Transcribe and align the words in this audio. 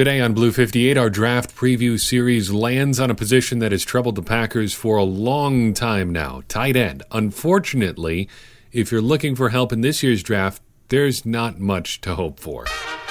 Today 0.00 0.22
on 0.22 0.32
Blue 0.32 0.50
58, 0.50 0.96
our 0.96 1.10
draft 1.10 1.54
preview 1.54 2.00
series 2.00 2.50
lands 2.50 2.98
on 2.98 3.10
a 3.10 3.14
position 3.14 3.58
that 3.58 3.70
has 3.70 3.84
troubled 3.84 4.14
the 4.14 4.22
Packers 4.22 4.72
for 4.72 4.96
a 4.96 5.04
long 5.04 5.74
time 5.74 6.10
now 6.10 6.40
tight 6.48 6.74
end. 6.74 7.02
Unfortunately, 7.10 8.26
if 8.72 8.90
you're 8.90 9.02
looking 9.02 9.36
for 9.36 9.50
help 9.50 9.74
in 9.74 9.82
this 9.82 10.02
year's 10.02 10.22
draft, 10.22 10.62
there's 10.88 11.26
not 11.26 11.60
much 11.60 12.00
to 12.00 12.14
hope 12.14 12.40
for. 12.40 12.64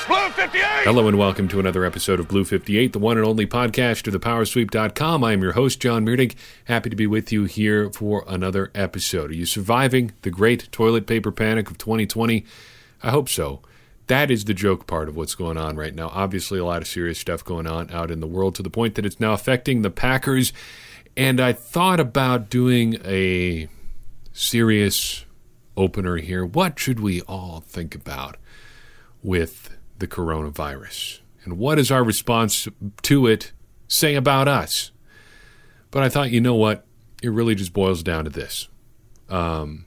Blue 0.08 0.30
58! 0.32 0.62
Hello 0.84 1.08
and 1.08 1.20
welcome 1.20 1.48
to 1.50 1.60
another 1.60 1.86
episode 1.86 2.20
of 2.20 2.28
Blue 2.28 2.44
58, 2.44 2.94
the 2.94 2.98
one 2.98 3.18
and 3.18 3.28
only 3.28 3.46
podcast 3.46 4.08
of 4.08 4.20
thepowersweep.com. 4.20 5.24
I 5.24 5.34
am 5.34 5.44
your 5.44 5.54
host, 5.54 5.80
John 5.80 6.04
Meerdink. 6.04 6.34
Happy 6.66 6.90
to 6.90 6.96
be 6.96 7.06
with 7.06 7.32
you 7.32 7.44
here 7.44 7.92
for 7.92 8.24
another 8.28 8.72
episode. 8.74 9.30
Are 9.30 9.36
you 9.36 9.46
surviving 9.46 10.14
the 10.24 10.32
great 10.32 10.72
toilet 10.72 11.06
paper 11.06 11.32
panic 11.32 11.70
of 11.70 11.78
2020? 11.78 12.44
I 13.04 13.12
hope 13.12 13.30
so. 13.30 13.62
That 14.10 14.32
is 14.32 14.46
the 14.46 14.56
joke 14.56 14.88
part 14.88 15.08
of 15.08 15.16
what's 15.16 15.36
going 15.36 15.58
on 15.58 15.76
right 15.76 15.94
now. 15.94 16.10
Obviously, 16.10 16.58
a 16.58 16.66
lot 16.66 16.82
of 16.82 16.88
serious 16.88 17.20
stuff 17.20 17.46
going 17.46 17.68
on 17.68 17.92
out 17.92 18.10
in 18.10 18.22
the 18.22 18.28
world 18.28 18.56
to 18.56 18.64
the 18.64 18.70
point 18.72 18.96
that 18.96 19.06
it's 19.06 19.20
now 19.20 19.34
affecting 19.34 19.84
the 19.84 19.92
Packers. 19.92 20.52
And 21.16 21.40
I 21.40 21.54
thought 21.54 22.00
about 22.00 22.50
doing 22.50 22.98
a 23.06 23.68
serious 24.34 25.26
opener 25.78 26.18
here. 26.18 26.44
What 26.44 26.80
should 26.80 27.00
we 27.00 27.22
all 27.22 27.60
think 27.60 27.94
about 27.94 28.38
with 29.22 29.78
the 30.00 30.08
coronavirus? 30.08 31.20
And 31.44 31.60
what 31.60 31.76
does 31.76 31.92
our 31.92 32.04
response 32.04 32.68
to 33.04 33.28
it 33.28 33.52
say 33.88 34.16
about 34.16 34.48
us? 34.48 34.90
But 35.92 36.02
I 36.02 36.10
thought, 36.10 36.32
you 36.32 36.42
know 36.42 36.56
what? 36.56 36.84
It 37.22 37.30
really 37.30 37.54
just 37.54 37.74
boils 37.74 38.02
down 38.02 38.24
to 38.24 38.32
this. 38.32 38.70
Um, 39.30 39.86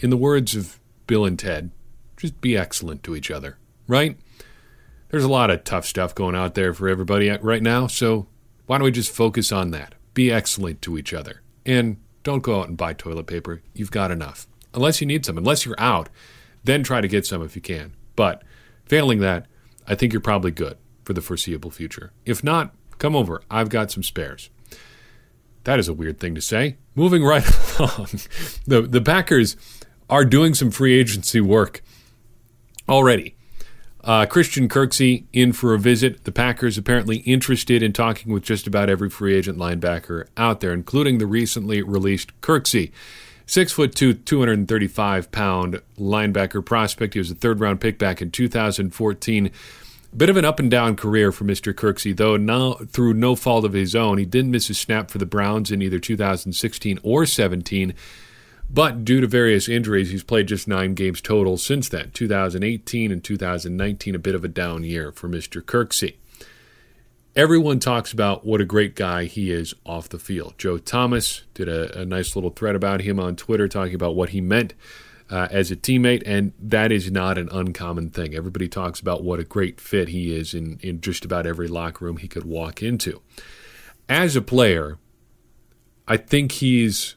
in 0.00 0.10
the 0.10 0.16
words 0.16 0.56
of 0.56 0.80
Bill 1.06 1.24
and 1.24 1.38
Ted, 1.38 1.70
just 2.16 2.40
be 2.40 2.56
excellent 2.56 3.02
to 3.04 3.14
each 3.14 3.30
other, 3.30 3.58
right? 3.86 4.16
There's 5.10 5.24
a 5.24 5.28
lot 5.28 5.50
of 5.50 5.64
tough 5.64 5.86
stuff 5.86 6.14
going 6.14 6.34
out 6.34 6.54
there 6.54 6.74
for 6.74 6.88
everybody 6.88 7.30
right 7.30 7.62
now, 7.62 7.86
so 7.86 8.26
why 8.66 8.78
don't 8.78 8.84
we 8.84 8.90
just 8.90 9.14
focus 9.14 9.52
on 9.52 9.70
that? 9.70 9.94
Be 10.14 10.32
excellent 10.32 10.82
to 10.82 10.98
each 10.98 11.12
other. 11.12 11.42
And 11.64 11.98
don't 12.22 12.42
go 12.42 12.60
out 12.60 12.68
and 12.68 12.76
buy 12.76 12.92
toilet 12.92 13.26
paper. 13.26 13.62
You've 13.74 13.90
got 13.90 14.10
enough. 14.10 14.46
Unless 14.74 15.00
you 15.00 15.06
need 15.06 15.24
some, 15.24 15.38
unless 15.38 15.64
you're 15.64 15.76
out, 15.78 16.08
then 16.64 16.82
try 16.82 17.00
to 17.00 17.08
get 17.08 17.24
some 17.24 17.42
if 17.42 17.54
you 17.54 17.62
can. 17.62 17.94
But 18.16 18.42
failing 18.84 19.20
that, 19.20 19.46
I 19.86 19.94
think 19.94 20.12
you're 20.12 20.20
probably 20.20 20.50
good 20.50 20.76
for 21.04 21.12
the 21.12 21.20
foreseeable 21.20 21.70
future. 21.70 22.12
If 22.24 22.42
not, 22.42 22.74
come 22.98 23.14
over. 23.14 23.42
I've 23.50 23.68
got 23.68 23.90
some 23.92 24.02
spares. 24.02 24.50
That 25.64 25.78
is 25.78 25.88
a 25.88 25.94
weird 25.94 26.18
thing 26.18 26.34
to 26.34 26.40
say. 26.40 26.76
Moving 26.94 27.24
right 27.24 27.44
along, 27.78 28.08
the 28.66 28.82
the 28.82 29.00
Packers 29.00 29.56
are 30.08 30.24
doing 30.24 30.54
some 30.54 30.70
free 30.70 30.98
agency 30.98 31.40
work 31.40 31.82
already. 32.88 33.36
Uh, 34.06 34.24
Christian 34.24 34.68
Kirksey 34.68 35.24
in 35.32 35.52
for 35.52 35.74
a 35.74 35.78
visit. 35.80 36.22
The 36.24 36.30
Packers 36.30 36.78
apparently 36.78 37.18
interested 37.18 37.82
in 37.82 37.92
talking 37.92 38.32
with 38.32 38.44
just 38.44 38.68
about 38.68 38.88
every 38.88 39.10
free 39.10 39.34
agent 39.34 39.58
linebacker 39.58 40.28
out 40.36 40.60
there, 40.60 40.72
including 40.72 41.18
the 41.18 41.26
recently 41.26 41.82
released 41.82 42.40
Kirksey. 42.40 42.92
Six 43.46 43.72
foot 43.72 43.96
two, 43.96 44.14
235 44.14 45.32
pound 45.32 45.80
linebacker 45.98 46.64
prospect. 46.64 47.14
He 47.14 47.20
was 47.20 47.32
a 47.32 47.34
third 47.34 47.58
round 47.58 47.80
pick 47.80 47.98
back 47.98 48.22
in 48.22 48.30
2014. 48.30 49.50
Bit 50.16 50.30
of 50.30 50.36
an 50.36 50.44
up 50.44 50.60
and 50.60 50.70
down 50.70 50.94
career 50.94 51.32
for 51.32 51.44
Mr. 51.44 51.74
Kirksey, 51.74 52.16
though 52.16 52.36
now 52.36 52.74
through 52.74 53.14
no 53.14 53.34
fault 53.34 53.64
of 53.64 53.72
his 53.72 53.96
own. 53.96 54.18
He 54.18 54.24
didn't 54.24 54.52
miss 54.52 54.70
a 54.70 54.74
snap 54.74 55.10
for 55.10 55.18
the 55.18 55.26
Browns 55.26 55.72
in 55.72 55.82
either 55.82 55.98
2016 55.98 57.00
or 57.02 57.26
17 57.26 57.92
but 58.68 59.04
due 59.04 59.20
to 59.20 59.26
various 59.26 59.68
injuries, 59.68 60.10
he's 60.10 60.24
played 60.24 60.48
just 60.48 60.66
nine 60.66 60.94
games 60.94 61.20
total 61.20 61.56
since 61.56 61.88
then. 61.88 62.10
2018 62.12 63.12
and 63.12 63.22
2019, 63.22 64.14
a 64.14 64.18
bit 64.18 64.34
of 64.34 64.44
a 64.44 64.48
down 64.48 64.84
year 64.84 65.12
for 65.12 65.28
Mr. 65.28 65.62
Kirksey. 65.62 66.16
Everyone 67.34 67.78
talks 67.78 68.12
about 68.12 68.46
what 68.46 68.62
a 68.62 68.64
great 68.64 68.96
guy 68.96 69.24
he 69.26 69.50
is 69.50 69.74
off 69.84 70.08
the 70.08 70.18
field. 70.18 70.54
Joe 70.56 70.78
Thomas 70.78 71.42
did 71.52 71.68
a, 71.68 72.00
a 72.00 72.04
nice 72.06 72.34
little 72.34 72.50
thread 72.50 72.74
about 72.74 73.02
him 73.02 73.20
on 73.20 73.36
Twitter 73.36 73.68
talking 73.68 73.94
about 73.94 74.16
what 74.16 74.30
he 74.30 74.40
meant 74.40 74.72
uh, 75.28 75.48
as 75.50 75.70
a 75.70 75.76
teammate, 75.76 76.22
and 76.24 76.52
that 76.58 76.92
is 76.92 77.10
not 77.10 77.36
an 77.36 77.48
uncommon 77.52 78.10
thing. 78.10 78.34
Everybody 78.34 78.68
talks 78.68 79.00
about 79.00 79.22
what 79.22 79.40
a 79.40 79.44
great 79.44 79.80
fit 79.80 80.08
he 80.08 80.34
is 80.34 80.54
in, 80.54 80.78
in 80.82 81.00
just 81.00 81.24
about 81.24 81.46
every 81.46 81.68
locker 81.68 82.04
room 82.04 82.16
he 82.16 82.28
could 82.28 82.44
walk 82.44 82.82
into. 82.82 83.20
As 84.08 84.36
a 84.36 84.42
player, 84.42 84.98
I 86.08 86.16
think 86.16 86.52
he's 86.52 87.16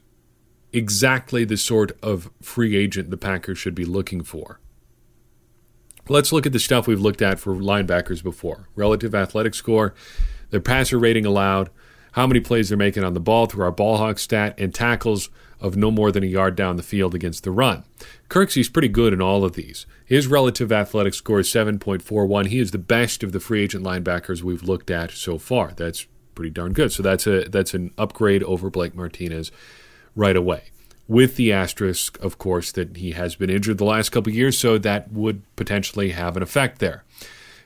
exactly 0.72 1.46
the 1.46 1.57
sort 1.57 1.97
of 2.02 2.30
free 2.41 2.75
agent 2.75 3.09
the 3.09 3.18
Packers 3.18 3.57
should 3.57 3.75
be 3.75 3.85
looking 3.85 4.24
for. 4.24 4.59
Let's 6.07 6.31
look 6.31 6.46
at 6.46 6.53
the 6.53 6.59
stuff 6.59 6.88
we've 6.88 7.00
looked 7.00 7.22
at 7.22 7.40
for 7.40 7.53
linebackers 7.53 8.24
before 8.24 8.68
relative 8.75 9.13
athletic 9.13 9.53
score, 9.53 9.94
their 10.50 10.59
passer 10.59 10.97
rating 10.97 11.25
allowed, 11.25 11.69
how 12.13 12.25
many 12.25 12.40
plays 12.40 12.69
they're 12.69 12.78
making 12.78 13.03
on 13.03 13.13
the 13.13 13.19
ball 13.19 13.46
through 13.46 13.63
our 13.63 13.72
ball 13.72 13.97
hawk 13.97 14.18
stat, 14.18 14.56
and 14.58 14.74
tackles 14.74 15.29
of 15.59 15.75
no 15.75 15.91
more 15.91 16.12
than 16.12 16.24
a 16.24 16.28
yard 16.28 16.56
down 16.56 16.78
the 16.78 16.84
field 16.84 17.13
against 17.13 17.44
the 17.44 17.52
run. 17.52 17.84
Kirksey's 18.29 18.69
pretty 18.69 18.88
good 18.88 19.13
in 19.13 19.22
all 19.22 19.44
of 19.44 19.53
these. 19.53 19.85
His 20.06 20.25
relative 20.25 20.72
athletic 20.72 21.13
score 21.13 21.41
is 21.41 21.50
7.41. 21.50 22.47
He 22.47 22.59
is 22.59 22.72
the 22.72 22.78
best 22.78 23.24
of 23.24 23.31
the 23.31 23.40
free 23.40 23.62
agent 23.62 23.84
linebackers 23.84 24.41
we've 24.41 24.63
looked 24.63 24.90
at 24.90 25.12
so 25.12 25.38
far. 25.38 25.74
That's 25.75 26.08
pretty 26.34 26.50
darn 26.50 26.74
good. 26.74 26.91
So 26.91 27.03
that's 27.03 27.28
a 27.28 27.44
that's 27.50 27.74
an 27.74 27.91
upgrade 27.97 28.44
over 28.44 28.69
Blake 28.69 28.96
Martinez 28.96 29.52
right 30.16 30.36
away. 30.36 30.64
With 31.08 31.38
the 31.38 31.52
asterisk, 31.52 32.20
of 32.22 32.38
course, 32.38 32.72
that 32.74 32.97
he 32.97 33.12
has 33.12 33.36
been 33.36 33.50
injured 33.50 33.80
the 33.80 33.86
last 33.86 34.09
couple 34.09 34.31
years, 34.31 34.58
so 34.58 34.78
that 34.78 35.12
would 35.12 35.42
potentially 35.56 36.12
have 36.12 36.38
an 36.38 36.44
effect 36.44 36.80
there. 36.80 37.03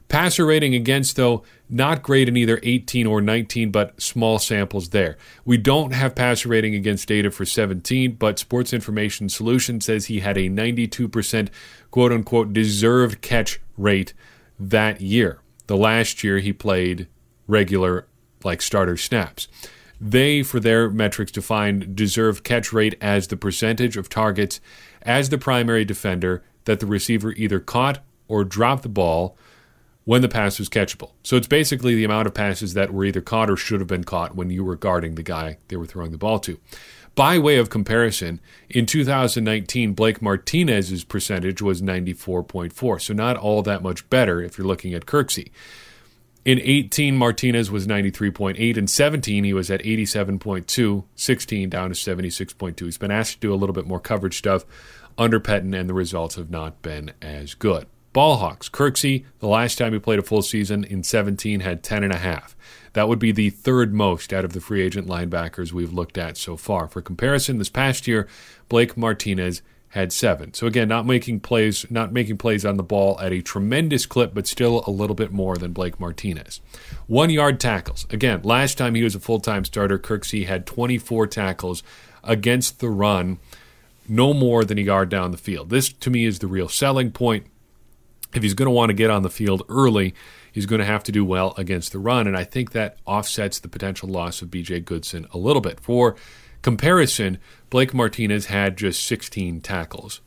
Passer 0.08 0.46
rating 0.46 0.76
against, 0.76 1.16
though, 1.16 1.44
not 1.70 2.04
great 2.04 2.28
in 2.30 2.38
either 2.38 2.60
18 2.62 3.08
or 3.08 3.20
19, 3.20 3.72
but 3.72 4.00
small 4.00 4.38
samples 4.38 4.90
there. 4.90 5.18
We 5.44 5.58
don't 5.58 5.92
have 5.92 6.14
passer 6.16 6.50
rating 6.50 6.76
against 6.76 7.08
data 7.08 7.32
for 7.32 7.46
17, 7.46 8.14
but 8.14 8.38
Sports 8.38 8.74
Information 8.74 9.28
Solution 9.28 9.82
says 9.82 10.06
he 10.06 10.20
had 10.20 10.38
a 10.38 10.50
92% 10.50 11.50
quote 11.90 12.12
unquote 12.12 12.54
deserved 12.54 13.22
catch 13.22 13.60
rate 13.78 14.14
that 14.60 15.02
year. 15.02 15.40
The 15.68 15.78
last 15.78 16.24
year 16.24 16.40
he 16.40 16.54
played 16.54 17.08
regular, 17.48 18.06
like 18.44 18.62
starter 18.62 18.98
snaps. 18.98 19.48
They, 20.06 20.44
for 20.44 20.60
their 20.60 20.90
metrics, 20.90 21.32
define 21.32 21.94
deserved 21.96 22.44
catch 22.44 22.74
rate 22.74 22.98
as 23.00 23.28
the 23.28 23.38
percentage 23.38 23.96
of 23.96 24.10
targets 24.10 24.60
as 25.02 25.30
the 25.30 25.38
primary 25.38 25.86
defender 25.86 26.44
that 26.66 26.82
the 26.82 26.86
receiver 26.86 27.32
either 27.32 27.62
caught 27.62 28.04
or 28.28 28.44
dropped 28.44 28.84
the 28.84 28.90
ball 28.90 29.38
when 30.04 30.22
the 30.22 30.28
pass 30.28 30.60
was 30.60 30.68
catchable. 30.68 31.12
So 31.24 31.38
it's 31.38 31.48
basically 31.48 31.96
the 31.96 32.04
amount 32.04 32.28
of 32.28 32.34
passes 32.34 32.74
that 32.74 32.92
were 32.92 33.06
either 33.06 33.22
caught 33.22 33.50
or 33.50 33.56
should 33.56 33.80
have 33.80 33.88
been 33.88 34.04
caught 34.04 34.36
when 34.36 34.50
you 34.50 34.66
were 34.66 34.76
guarding 34.76 35.16
the 35.16 35.24
guy 35.24 35.58
they 35.70 35.78
were 35.78 35.86
throwing 35.86 36.12
the 36.12 36.18
ball 36.18 36.38
to. 36.40 36.60
By 37.16 37.40
way 37.40 37.58
of 37.58 37.70
comparison, 37.70 38.42
in 38.70 38.86
2019, 38.86 39.94
Blake 39.94 40.22
Martinez's 40.22 41.06
percentage 41.06 41.62
was 41.62 41.82
94.4, 41.82 43.02
so 43.02 43.14
not 43.14 43.38
all 43.38 43.62
that 43.62 43.84
much 43.84 44.10
better 44.10 44.42
if 44.42 44.58
you're 44.58 44.68
looking 44.68 44.94
at 44.94 45.06
Kirksey. 45.06 45.52
In 46.46 46.60
18, 46.60 47.16
Martinez 47.16 47.72
was 47.72 47.88
93.8. 47.88 48.76
In 48.76 48.88
17, 48.88 49.44
he 49.46 49.54
was 49.54 49.72
at 49.72 49.82
87.2. 49.82 51.04
16 51.16 51.70
down 51.70 51.90
to 51.90 51.96
76.2. 51.96 52.80
He's 52.82 52.98
been 52.98 53.12
asked 53.12 53.36
to 53.36 53.40
do 53.40 53.54
a 53.54 53.56
little 53.56 53.74
bit 53.74 53.88
more 53.88 54.00
coverage 54.00 54.38
stuff 54.38 54.66
under 55.18 55.40
Pettine, 55.40 55.80
and 55.80 55.90
the 55.90 55.94
results 55.94 56.36
have 56.36 56.50
not 56.50 56.82
been 56.82 57.14
as 57.22 57.54
good. 57.54 57.88
Ballhawks, 58.14 58.70
Kirksey, 58.70 59.26
the 59.40 59.48
last 59.48 59.78
time 59.78 59.94
he 59.94 60.00
played 60.00 60.20
a 60.20 60.24
full 60.24 60.42
season 60.42 60.84
in 60.84 61.02
17, 61.02 61.62
had 61.62 61.82
10 61.82 62.04
and 62.04 62.14
a 62.14 62.18
half. 62.18 62.56
That 62.92 63.08
would 63.08 63.20
be 63.20 63.32
the 63.32 63.50
third 63.50 63.94
most 63.94 64.34
out 64.34 64.46
of 64.46 64.54
the 64.54 64.62
free 64.62 64.82
agent 64.82 65.08
linebackers 65.08 65.72
we've 65.72 65.94
looked 65.94 66.18
at 66.18 66.38
so 66.38 66.58
far. 66.58 66.88
For 66.88 67.02
comparison, 67.02 67.58
this 67.58 67.70
past 67.70 68.08
year, 68.08 68.28
Blake 68.70 68.96
Martinez 68.98 69.64
had 69.94 70.12
seven. 70.12 70.52
So 70.56 70.66
again, 70.66 70.88
not 70.88 71.06
making 71.06 71.42
plays, 71.42 71.86
not 71.92 72.12
making 72.12 72.40
plays 72.40 72.66
on 72.66 72.78
the 72.78 72.84
ball 72.84 73.20
at 73.20 73.32
a 73.32 73.44
tremendous 73.44 74.08
clip, 74.08 74.34
but 74.34 74.48
still 74.48 74.84
a 74.88 74.90
little 74.90 75.16
bit 75.16 75.32
more 75.32 75.56
than 75.56 75.72
Blake 75.72 76.00
Martinez. 76.00 76.62
One 77.06 77.30
yard 77.30 77.60
tackles. 77.60 78.08
Again, 78.10 78.42
last 78.42 78.76
time 78.76 78.96
he 78.96 79.04
was 79.04 79.14
a 79.14 79.20
full 79.20 79.40
time 79.40 79.64
starter, 79.66 80.00
Kirksey 80.00 80.48
had 80.48 80.66
24 80.66 81.28
tackles 81.28 81.84
against 82.24 82.80
the 82.80 82.90
run, 82.90 83.38
no 84.10 84.34
more 84.34 84.66
than 84.66 84.80
a 84.80 84.82
yard 84.82 85.10
down 85.10 85.30
the 85.30 85.38
field. 85.38 85.70
This 85.70 85.94
to 85.94 86.10
me 86.10 86.26
is 86.26 86.40
the 86.40 86.48
real 86.48 86.70
selling 86.70 87.12
point. 87.12 87.46
If 88.34 88.42
he's 88.42 88.56
going 88.56 88.66
to 88.66 88.72
want 88.72 88.90
to 88.90 88.96
get 88.96 89.12
on 89.12 89.22
the 89.22 89.30
field 89.30 89.62
early, 89.70 90.16
he's 90.52 90.66
going 90.66 90.80
to 90.80 90.86
have 90.86 91.04
to 91.04 91.12
do 91.12 91.24
well 91.24 91.54
against 91.56 91.92
the 91.92 92.00
run, 92.00 92.26
and 92.26 92.36
I 92.36 92.46
think 92.46 92.72
that 92.72 92.98
offsets 93.06 93.60
the 93.60 93.68
potential 93.68 94.10
loss 94.10 94.42
of 94.42 94.50
B.J. 94.50 94.80
Goodson 94.80 95.28
a 95.32 95.38
little 95.38 95.62
bit. 95.62 95.80
For 95.80 96.16
comparison, 96.64 97.38
Blake 97.70 97.94
Martinez 97.94 98.48
had 98.48 98.76
just 98.78 99.06
16 99.06 99.62
tackles 99.62 100.22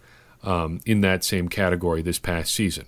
um, 0.45 0.81
in 0.87 1.01
that 1.01 1.25
same 1.25 1.49
category 1.49 2.03
this 2.03 2.21
past 2.21 2.55
season. 2.55 2.87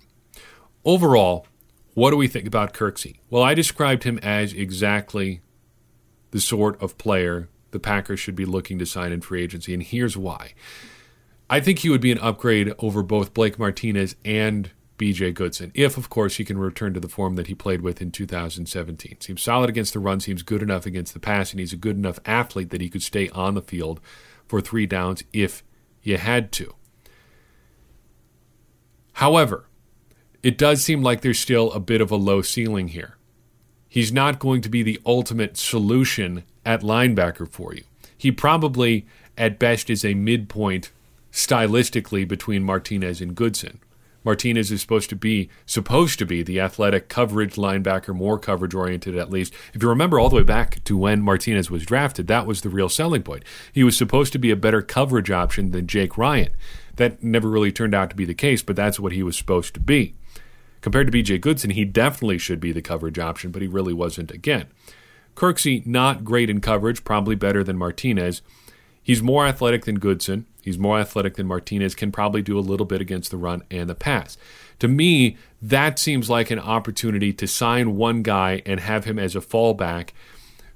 Overall, 0.85 1.47
what 1.95 2.11
do 2.11 2.17
we 2.17 2.29
think 2.29 2.47
about 2.47 2.73
Kirksey? 2.73 3.19
Well, 3.29 3.43
I 3.43 3.55
described 3.55 4.05
him 4.05 4.19
as 4.23 4.53
exactly 4.53 5.41
the 6.31 6.41
sort 6.41 6.81
of 6.81 6.97
player 6.99 7.49
the 7.73 7.81
Packers 7.81 8.21
should 8.21 8.37
be 8.37 8.45
looking 8.45 8.79
to 8.79 8.87
sign 8.87 9.13
in 9.13 9.21
free 9.21 9.43
agency, 9.43 9.75
and 9.75 9.83
here's 9.83 10.17
why. 10.17 10.55
I 11.51 11.61
think 11.61 11.81
he 11.81 11.91
would 11.91 12.01
be 12.01 12.13
an 12.13 12.19
upgrade 12.19 12.73
over 12.79 13.03
both 13.03 13.35
Blake 13.35 13.59
Martinez 13.59 14.15
and 14.25 14.71
BJ 14.99 15.33
Goodson, 15.33 15.71
if, 15.75 15.97
of 15.97 16.11
course, 16.11 16.37
he 16.37 16.45
can 16.45 16.59
return 16.59 16.93
to 16.95 17.01
the 17.01 17.09
form 17.09 17.37
that 17.37 17.47
he 17.47 17.55
played 17.55 17.81
with 17.81 18.03
in 18.03 18.11
2017. 18.11 19.21
Seems 19.21 19.43
solid 19.43 19.71
against 19.71 19.93
the 19.93 20.01
run, 20.01 20.21
seems 20.21 20.43
good 20.43 20.63
enough 20.63 20.85
against 20.85 21.15
the 21.15 21.21
pass, 21.21 21.53
and 21.53 21.61
he's 21.61 21.73
a 21.73 21.77
good 21.77 21.97
enough 21.97 22.19
athlete 22.27 22.71
that 22.71 22.81
he 22.81 22.91
could 22.91 23.03
stay 23.03 23.29
on 23.31 23.55
the 23.55 23.63
field 23.63 24.01
for 24.47 24.61
three 24.61 24.87
downs 24.87 25.23
if 25.33 25.63
you 26.03 26.19
had 26.19 26.53
to. 26.53 26.75
However, 29.15 29.67
it 30.43 30.59
does 30.59 30.83
seem 30.83 31.03
like 31.03 31.21
there's 31.21 31.39
still 31.39 31.73
a 31.73 31.81
bit 31.81 32.01
of 32.01 32.11
a 32.11 32.17
low 32.17 32.43
ceiling 32.43 32.89
here. 32.89 33.17
He's 33.89 34.13
not 34.13 34.39
going 34.39 34.61
to 34.63 34.69
be 34.69 34.83
the 34.83 35.01
ultimate 35.07 35.57
solution 35.57 36.45
at 36.65 36.83
linebacker 36.83 37.49
for 37.51 37.75
you. 37.75 37.85
He 38.17 38.31
probably, 38.31 39.07
at 39.37 39.59
best, 39.59 39.91
is 39.91 40.05
a 40.05 40.15
midpoint 40.15 40.93
stylistically 41.33 42.27
between 42.27 42.63
Martinez 42.63 43.21
and 43.21 43.35
Goodson. 43.35 43.81
Martinez 44.29 44.71
is 44.71 44.83
supposed 44.83 45.09
to 45.09 45.17
be 45.17 45.49
supposed 45.65 46.19
to 46.19 46.27
be 46.27 46.43
the 46.43 46.61
athletic 46.61 47.09
coverage 47.09 47.55
linebacker, 47.55 48.15
more 48.15 48.39
coverage 48.39 48.75
oriented 48.75 49.17
at 49.17 49.31
least. 49.31 49.55
If 49.73 49.83
you 49.83 49.89
remember 49.89 50.21
all 50.21 50.29
the 50.29 50.37
way 50.37 50.43
back 50.43 50.85
to 50.85 50.99
when 50.99 51.23
Martinez 51.23 51.71
was 51.71 51.87
drafted, 51.87 52.27
that 52.27 52.45
was 52.45 52.61
the 52.61 52.69
real 52.69 52.91
selling 52.91 53.23
point. 53.23 53.43
He 53.73 53.83
was 53.83 53.97
supposed 53.97 54.35
to 54.35 54.39
be 54.39 54.51
a 54.51 54.55
better 54.57 54.83
coverage 54.83 55.31
option 55.31 55.71
than 55.71 55.87
Jake 55.87 56.19
Ryan. 56.19 56.51
That 56.97 57.23
never 57.23 57.49
really 57.49 57.73
turned 57.73 57.95
out 57.95 58.11
to 58.11 58.17
be 58.17 58.27
the 58.27 58.35
case, 58.35 58.61
but 58.61 58.77
that's 58.77 59.01
what 59.01 59.13
he 59.13 59.23
was 59.23 59.35
supposed 59.35 59.73
to 59.73 59.81
be. 59.81 60.15
Compared 60.83 61.11
to 61.11 61.19
BJ 61.19 61.41
Goodson, 61.41 61.71
he 61.71 61.87
definitely 61.87 62.37
should 62.37 62.61
be 62.61 62.71
the 62.71 62.83
coverage 62.83 63.19
option, 63.19 63.51
but 63.51 63.63
he 63.63 63.69
really 63.69 63.95
wasn't 63.95 64.31
again. 64.31 64.67
Kirksey, 65.37 65.87
not 65.87 66.23
great 66.23 66.51
in 66.51 66.61
coverage, 66.61 67.03
probably 67.03 67.35
better 67.35 67.65
than 67.65 67.79
Martinez. 67.79 68.43
He's 69.03 69.23
more 69.23 69.47
athletic 69.47 69.87
than 69.87 69.99
Goodson. 69.99 70.45
He's 70.69 70.79
more 70.79 71.01
athletic 71.01 71.37
than 71.37 71.47
Martinez, 71.47 71.95
can 71.95 72.13
probably 72.13 72.43
do 72.43 72.59
a 72.59 72.61
little 72.61 72.85
bit 72.85 73.01
against 73.01 73.31
the 73.31 73.39
run 73.39 73.63
and 73.71 73.89
the 73.89 73.95
pass. 73.95 74.37
To 74.81 74.87
me, 74.87 75.39
that 75.63 75.99
seems 75.99 76.29
like 76.29 76.51
an 76.51 76.59
opportunity 76.59 77.33
to 77.33 77.47
sign 77.47 77.97
one 77.97 78.23
guy 78.23 78.61
and 78.67 78.79
have 78.79 79.07
him 79.07 79.19
as 79.19 79.35
a 79.35 79.41
fallback 79.41 80.11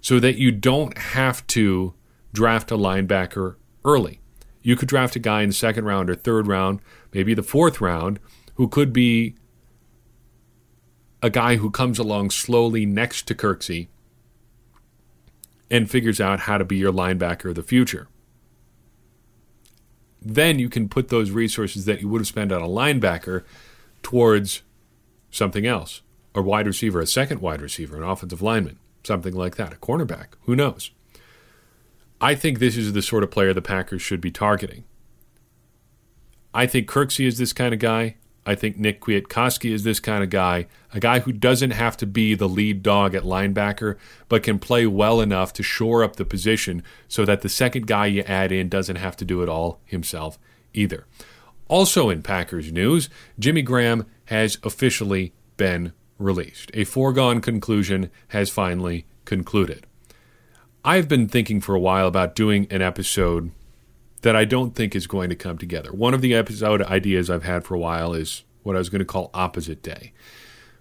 so 0.01 0.19
that 0.19 0.39
you 0.39 0.51
don't 0.51 0.97
have 0.97 1.47
to 1.49 1.93
draft 2.33 2.71
a 2.71 2.77
linebacker 2.79 3.57
early. 3.85 4.21
You 4.63 4.77
could 4.77 4.89
draft 4.89 5.15
a 5.15 5.19
guy 5.19 5.43
in 5.43 5.51
the 5.51 5.55
second 5.55 5.85
round 5.85 6.09
or 6.09 6.15
third 6.15 6.47
round, 6.47 6.81
maybe 7.13 7.35
the 7.35 7.43
fourth 7.43 7.83
round, 7.83 8.19
who 8.55 8.69
could 8.69 8.95
be 8.95 9.35
a 11.21 11.29
guy 11.29 11.57
who 11.57 11.71
comes 11.71 11.99
along 11.99 12.31
slowly 12.31 12.87
next 12.87 13.27
to 13.27 13.35
Kirksey 13.35 13.89
and 15.71 15.91
figures 15.91 16.19
out 16.19 16.41
how 16.41 16.57
to 16.57 16.65
be 16.65 16.77
your 16.77 16.95
linebacker 16.95 17.51
of 17.51 17.57
the 17.57 17.63
future 17.63 18.09
then 20.25 20.59
you 20.59 20.69
can 20.69 20.89
put 20.89 21.09
those 21.09 21.31
resources 21.31 21.85
that 21.85 22.01
you 22.01 22.09
would 22.09 22.21
have 22.21 22.29
spent 22.29 22.53
on 22.53 22.63
a 22.63 22.69
linebacker 22.69 23.45
towards 24.03 24.63
something 25.31 25.67
else 25.67 26.03
a 26.35 26.41
wide 26.41 26.67
receiver, 26.67 27.01
a 27.01 27.07
second 27.07 27.41
wide 27.41 27.61
receiver, 27.61 27.97
an 27.97 28.03
offensive 28.03 28.41
lineman, 28.41 28.79
something 29.05 29.35
like 29.35 29.57
that, 29.57 29.75
a 29.75 29.77
cornerback. 29.77 30.29
Who 30.45 30.57
knows? 30.57 30.91
I 32.23 32.35
think 32.35 32.59
this 32.59 32.77
is 32.77 32.93
the 32.93 33.03
sort 33.03 33.23
of 33.23 33.31
player 33.31 33.53
the 33.53 33.61
Packers 33.61 34.01
should 34.01 34.21
be 34.21 34.31
targeting. 34.31 34.85
I 36.55 36.67
think 36.67 36.89
Kirksey 36.89 37.27
is 37.27 37.37
this 37.37 37.53
kind 37.53 37.75
of 37.75 37.81
guy. 37.81 38.17
I 38.45 38.57
think 38.57 38.77
Nick 38.77 39.01
Kwiatkowski 39.01 39.71
is 39.71 39.85
this 39.85 40.01
kind 40.01 40.25
of 40.25 40.31
guy, 40.31 40.67
a 40.93 40.99
guy 40.99 41.21
who 41.21 41.33
doesn't 41.33 41.71
have 41.71 41.97
to 41.99 42.07
be 42.07 42.35
the 42.35 42.49
lead 42.49 42.83
dog 42.83 43.15
at 43.15 43.23
linebacker, 43.23 43.97
but 44.29 44.43
can 44.43 44.59
play 44.59 44.87
well 44.87 45.21
enough 45.21 45.53
to 45.55 45.63
shore 45.63 46.03
up 46.03 46.17
the 46.17 46.25
position 46.25 46.83
so 47.07 47.25
that 47.25 47.43
the 47.43 47.49
second 47.49 47.87
guy 47.87 48.07
you 48.07 48.23
add 48.23 48.51
in 48.51 48.69
doesn't 48.69 48.97
have 48.97 49.17
to 49.19 49.25
do 49.25 49.43
it 49.43 49.49
all 49.49 49.81
himself 49.85 50.39
either. 50.75 51.07
Also 51.69 52.11
in 52.11 52.23
Packers 52.23 52.73
news, 52.73 53.09
Jimmy 53.39 53.63
Graham 53.63 54.07
has 54.27 54.59
officially 54.65 55.33
been 55.57 55.93
released. 56.19 56.71
A 56.75 56.85
foregone 56.85 57.41
conclusion 57.41 58.11
has 58.29 58.51
finally 58.51 59.07
concluded. 59.25 59.87
I've 60.85 61.07
been 61.07 61.29
thinking 61.29 61.61
for 61.61 61.77
a 61.77 61.81
while 61.81 62.09
about 62.09 62.35
doing 62.35 62.67
an 62.71 62.83
episode 62.83 63.53
that 64.23 64.35
I 64.35 64.45
don't 64.45 64.75
think 64.75 64.95
is 64.95 65.07
going 65.07 65.29
to 65.31 65.37
come 65.37 65.59
together. 65.59 65.93
One 65.93 66.15
of 66.15 66.21
the 66.21 66.35
episode 66.35 66.83
ideas 66.83 67.29
I've 67.29 67.45
had 67.45 67.65
for 67.65 67.75
a 67.75 67.79
while 67.79 68.15
is 68.15 68.45
what 68.63 68.77
I 68.77 68.79
was 68.79 68.89
going 68.89 69.01
to 69.01 69.05
call 69.05 69.31
opposite 69.35 69.83
day. 69.83 70.13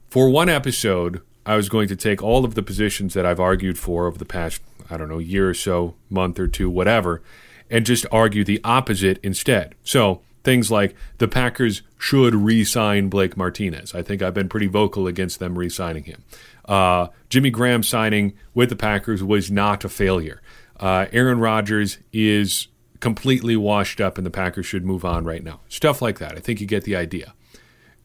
For 0.09 0.29
one 0.29 0.49
episode, 0.49 1.21
I 1.45 1.55
was 1.55 1.69
going 1.69 1.87
to 1.87 1.95
take 1.95 2.21
all 2.21 2.45
of 2.45 2.55
the 2.55 2.63
positions 2.63 3.13
that 3.13 3.25
I've 3.25 3.39
argued 3.39 3.79
for 3.79 4.05
over 4.07 4.17
the 4.17 4.25
past, 4.25 4.61
I 4.89 4.97
don't 4.97 5.09
know, 5.09 5.19
year 5.19 5.49
or 5.49 5.53
so, 5.53 5.95
month 6.09 6.39
or 6.39 6.47
two, 6.47 6.69
whatever, 6.69 7.21
and 7.69 7.85
just 7.85 8.05
argue 8.11 8.43
the 8.43 8.61
opposite 8.63 9.19
instead. 9.23 9.75
So, 9.83 10.21
things 10.43 10.69
like 10.69 10.95
the 11.17 11.27
Packers 11.27 11.81
should 11.97 12.35
re 12.35 12.63
sign 12.63 13.09
Blake 13.09 13.37
Martinez. 13.37 13.95
I 13.95 14.01
think 14.01 14.21
I've 14.21 14.33
been 14.33 14.49
pretty 14.49 14.67
vocal 14.67 15.07
against 15.07 15.39
them 15.39 15.57
re 15.57 15.69
signing 15.69 16.03
him. 16.03 16.23
Uh, 16.65 17.07
Jimmy 17.29 17.49
Graham 17.49 17.81
signing 17.81 18.33
with 18.53 18.69
the 18.69 18.75
Packers 18.75 19.23
was 19.23 19.49
not 19.49 19.83
a 19.83 19.89
failure. 19.89 20.41
Uh, 20.79 21.05
Aaron 21.11 21.39
Rodgers 21.39 21.99
is 22.11 22.67
completely 23.01 23.57
washed 23.57 23.99
up 23.99 24.17
and 24.17 24.25
the 24.25 24.31
Packers 24.31 24.65
should 24.65 24.85
move 24.85 25.03
on 25.03 25.25
right 25.25 25.43
now. 25.43 25.59
Stuff 25.67 26.01
like 26.01 26.19
that. 26.19 26.37
I 26.37 26.39
think 26.39 26.61
you 26.61 26.67
get 26.67 26.85
the 26.85 26.95
idea. 26.95 27.33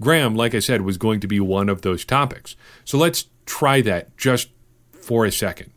Graham, 0.00 0.34
like 0.34 0.54
I 0.54 0.58
said, 0.58 0.82
was 0.82 0.98
going 0.98 1.20
to 1.20 1.26
be 1.26 1.38
one 1.38 1.68
of 1.68 1.82
those 1.82 2.04
topics. 2.04 2.56
So 2.84 2.98
let's 2.98 3.26
try 3.46 3.80
that 3.82 4.16
just 4.16 4.50
for 5.00 5.24
a 5.24 5.32
second. 5.32 5.70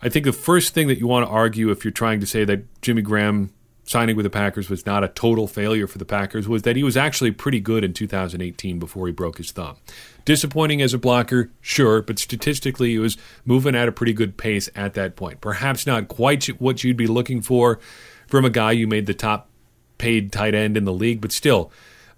I 0.00 0.08
think 0.08 0.24
the 0.24 0.32
first 0.32 0.74
thing 0.74 0.86
that 0.88 0.98
you 0.98 1.08
want 1.08 1.26
to 1.26 1.30
argue 1.30 1.70
if 1.70 1.84
you're 1.84 1.90
trying 1.90 2.20
to 2.20 2.26
say 2.26 2.44
that 2.44 2.80
Jimmy 2.82 3.02
Graham 3.02 3.52
signing 3.84 4.16
with 4.16 4.24
the 4.24 4.30
Packers 4.30 4.68
was 4.68 4.84
not 4.86 5.02
a 5.02 5.08
total 5.08 5.46
failure 5.46 5.86
for 5.86 5.98
the 5.98 6.04
Packers 6.04 6.46
was 6.46 6.62
that 6.62 6.76
he 6.76 6.82
was 6.82 6.96
actually 6.96 7.30
pretty 7.30 7.58
good 7.58 7.82
in 7.82 7.92
2018 7.94 8.78
before 8.78 9.06
he 9.06 9.12
broke 9.12 9.38
his 9.38 9.50
thumb. 9.50 9.76
Disappointing 10.24 10.82
as 10.82 10.92
a 10.92 10.98
blocker, 10.98 11.50
sure, 11.60 12.02
but 12.02 12.18
statistically 12.18 12.90
he 12.90 12.98
was 12.98 13.16
moving 13.46 13.74
at 13.74 13.88
a 13.88 13.92
pretty 13.92 14.12
good 14.12 14.36
pace 14.36 14.68
at 14.74 14.94
that 14.94 15.16
point. 15.16 15.40
Perhaps 15.40 15.86
not 15.86 16.08
quite 16.08 16.46
what 16.60 16.84
you'd 16.84 16.98
be 16.98 17.06
looking 17.06 17.40
for 17.40 17.80
from 18.28 18.44
a 18.44 18.50
guy 18.50 18.76
who 18.76 18.86
made 18.86 19.06
the 19.06 19.14
top 19.14 19.50
paid 19.98 20.32
tight 20.32 20.54
end 20.54 20.76
in 20.76 20.84
the 20.84 20.92
league, 20.92 21.20
but 21.20 21.32
still, 21.32 21.72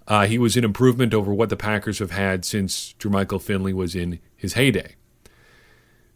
uh, 0.07 0.27
he 0.27 0.37
was 0.37 0.55
an 0.55 0.63
improvement 0.63 1.13
over 1.13 1.33
what 1.33 1.49
the 1.49 1.57
Packers 1.57 1.99
have 1.99 2.11
had 2.11 2.45
since 2.45 2.93
Jermichael 2.99 3.41
Finley 3.41 3.73
was 3.73 3.95
in 3.95 4.19
his 4.35 4.53
heyday. 4.53 4.95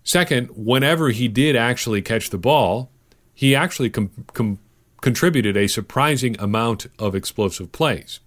Second, 0.04 0.50
whenever 0.56 1.10
he 1.10 1.28
did 1.28 1.56
actually 1.56 2.02
catch 2.02 2.30
the 2.30 2.38
ball, 2.38 2.92
he 3.34 3.56
actually 3.56 3.90
com- 3.90 4.12
com- 4.34 4.60
contributed 5.02 5.58
a 5.58 5.68
surprising 5.68 6.40
amount 6.40 6.88
of 7.00 7.16
explosive 7.16 7.72
plays. 7.72 8.20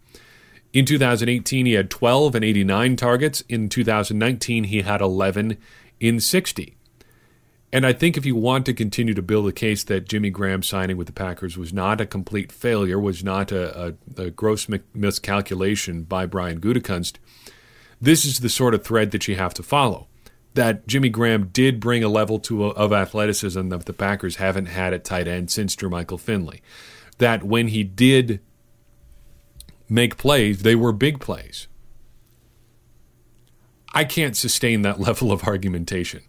In 0.72 0.84
2018, 0.84 1.66
he 1.66 1.72
had 1.72 1.90
12 1.90 2.34
and 2.34 2.44
89 2.44 2.96
targets. 2.96 3.42
In 3.48 3.68
2019, 3.68 4.64
he 4.64 4.82
had 4.82 5.00
11 5.00 5.56
in 6.00 6.20
60. 6.20 6.77
And 7.72 7.84
I 7.84 7.92
think 7.92 8.16
if 8.16 8.24
you 8.24 8.34
want 8.34 8.64
to 8.66 8.72
continue 8.72 9.12
to 9.12 9.20
build 9.20 9.46
a 9.46 9.52
case 9.52 9.84
that 9.84 10.08
Jimmy 10.08 10.30
Graham 10.30 10.62
signing 10.62 10.96
with 10.96 11.06
the 11.06 11.12
Packers 11.12 11.58
was 11.58 11.72
not 11.72 12.00
a 12.00 12.06
complete 12.06 12.50
failure, 12.50 12.98
was 12.98 13.22
not 13.22 13.52
a, 13.52 13.88
a, 14.16 14.22
a 14.22 14.30
gross 14.30 14.68
miscalculation 14.94 16.04
by 16.04 16.24
Brian 16.24 16.60
Gutekunst, 16.60 17.16
this 18.00 18.24
is 18.24 18.40
the 18.40 18.48
sort 18.48 18.74
of 18.74 18.84
thread 18.84 19.10
that 19.10 19.28
you 19.28 19.36
have 19.36 19.52
to 19.54 19.62
follow. 19.62 20.06
That 20.54 20.86
Jimmy 20.86 21.10
Graham 21.10 21.48
did 21.48 21.78
bring 21.78 22.02
a 22.02 22.08
level 22.08 22.38
to 22.40 22.66
of 22.66 22.92
athleticism 22.92 23.68
that 23.68 23.84
the 23.84 23.92
Packers 23.92 24.36
haven't 24.36 24.66
had 24.66 24.94
at 24.94 25.04
tight 25.04 25.28
end 25.28 25.50
since 25.50 25.76
Jermichael 25.76 26.18
Finley. 26.18 26.62
That 27.18 27.44
when 27.44 27.68
he 27.68 27.84
did 27.84 28.40
make 29.88 30.16
plays, 30.16 30.62
they 30.62 30.74
were 30.74 30.92
big 30.92 31.20
plays. 31.20 31.68
I 33.92 34.04
can't 34.04 34.36
sustain 34.36 34.82
that 34.82 35.00
level 35.08 35.30
of 35.30 35.44
argumentation. 35.44 36.22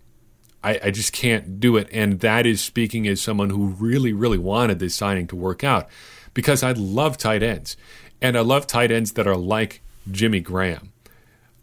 I, 0.63 0.79
I 0.85 0.91
just 0.91 1.13
can't 1.13 1.59
do 1.59 1.77
it. 1.77 1.87
And 1.91 2.19
that 2.19 2.45
is 2.45 2.61
speaking 2.61 3.07
as 3.07 3.21
someone 3.21 3.49
who 3.49 3.67
really, 3.67 4.13
really 4.13 4.37
wanted 4.37 4.79
this 4.79 4.95
signing 4.95 5.27
to 5.27 5.35
work 5.35 5.63
out 5.63 5.87
because 6.33 6.63
I 6.63 6.71
love 6.71 7.17
tight 7.17 7.43
ends. 7.43 7.77
And 8.21 8.37
I 8.37 8.41
love 8.41 8.67
tight 8.67 8.91
ends 8.91 9.13
that 9.13 9.27
are 9.27 9.37
like 9.37 9.81
Jimmy 10.11 10.41
Graham. 10.41 10.91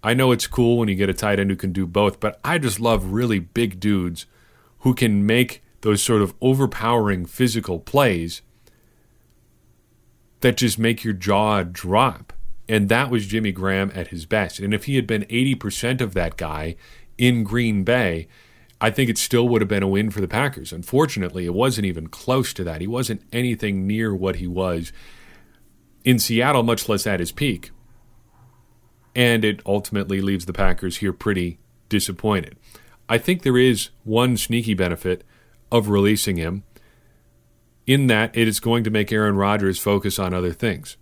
I 0.02 0.14
know 0.14 0.32
it's 0.32 0.46
cool 0.46 0.78
when 0.78 0.88
you 0.88 0.94
get 0.94 1.08
a 1.08 1.14
tight 1.14 1.38
end 1.38 1.50
who 1.50 1.56
can 1.56 1.72
do 1.72 1.86
both, 1.86 2.20
but 2.20 2.38
I 2.44 2.58
just 2.58 2.80
love 2.80 3.12
really 3.12 3.38
big 3.38 3.80
dudes 3.80 4.26
who 4.80 4.94
can 4.94 5.26
make 5.26 5.62
those 5.80 6.02
sort 6.02 6.22
of 6.22 6.34
overpowering 6.40 7.26
physical 7.26 7.78
plays 7.78 8.40
that 10.40 10.56
just 10.56 10.78
make 10.78 11.04
your 11.04 11.12
jaw 11.12 11.62
drop. 11.62 12.32
And 12.68 12.88
that 12.88 13.10
was 13.10 13.26
Jimmy 13.26 13.52
Graham 13.52 13.92
at 13.94 14.08
his 14.08 14.26
best. 14.26 14.58
And 14.58 14.72
if 14.72 14.84
he 14.84 14.96
had 14.96 15.06
been 15.06 15.22
80% 15.24 16.00
of 16.00 16.14
that 16.14 16.36
guy 16.36 16.76
in 17.18 17.44
Green 17.44 17.84
Bay, 17.84 18.28
I 18.80 18.90
think 18.90 19.08
it 19.08 19.18
still 19.18 19.48
would 19.48 19.62
have 19.62 19.68
been 19.68 19.82
a 19.82 19.88
win 19.88 20.10
for 20.10 20.20
the 20.20 20.28
Packers. 20.28 20.72
Unfortunately, 20.72 21.46
it 21.46 21.54
wasn't 21.54 21.86
even 21.86 22.08
close 22.08 22.52
to 22.54 22.64
that. 22.64 22.80
He 22.80 22.86
wasn't 22.86 23.22
anything 23.32 23.86
near 23.86 24.14
what 24.14 24.36
he 24.36 24.46
was 24.46 24.92
in 26.04 26.18
Seattle, 26.18 26.62
much 26.62 26.88
less 26.88 27.06
at 27.06 27.20
his 27.20 27.32
peak. 27.32 27.70
And 29.14 29.44
it 29.44 29.62
ultimately 29.64 30.20
leaves 30.20 30.44
the 30.44 30.52
Packers 30.52 30.98
here 30.98 31.12
pretty 31.12 31.58
disappointed. 31.88 32.56
I 33.08 33.18
think 33.18 33.42
there 33.42 33.56
is 33.56 33.90
one 34.04 34.36
sneaky 34.36 34.74
benefit 34.74 35.24
of 35.72 35.88
releasing 35.88 36.36
him 36.36 36.64
in 37.86 38.08
that 38.08 38.36
it 38.36 38.46
is 38.46 38.60
going 38.60 38.84
to 38.84 38.90
make 38.90 39.12
Aaron 39.12 39.36
Rodgers 39.36 39.78
focus 39.78 40.18
on 40.18 40.34
other 40.34 40.52
things. 40.52 40.96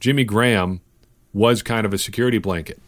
Jimmy 0.00 0.24
Graham 0.24 0.80
was 1.32 1.62
kind 1.62 1.86
of 1.86 1.94
a 1.94 1.98
security 1.98 2.38
blanket. 2.38 2.80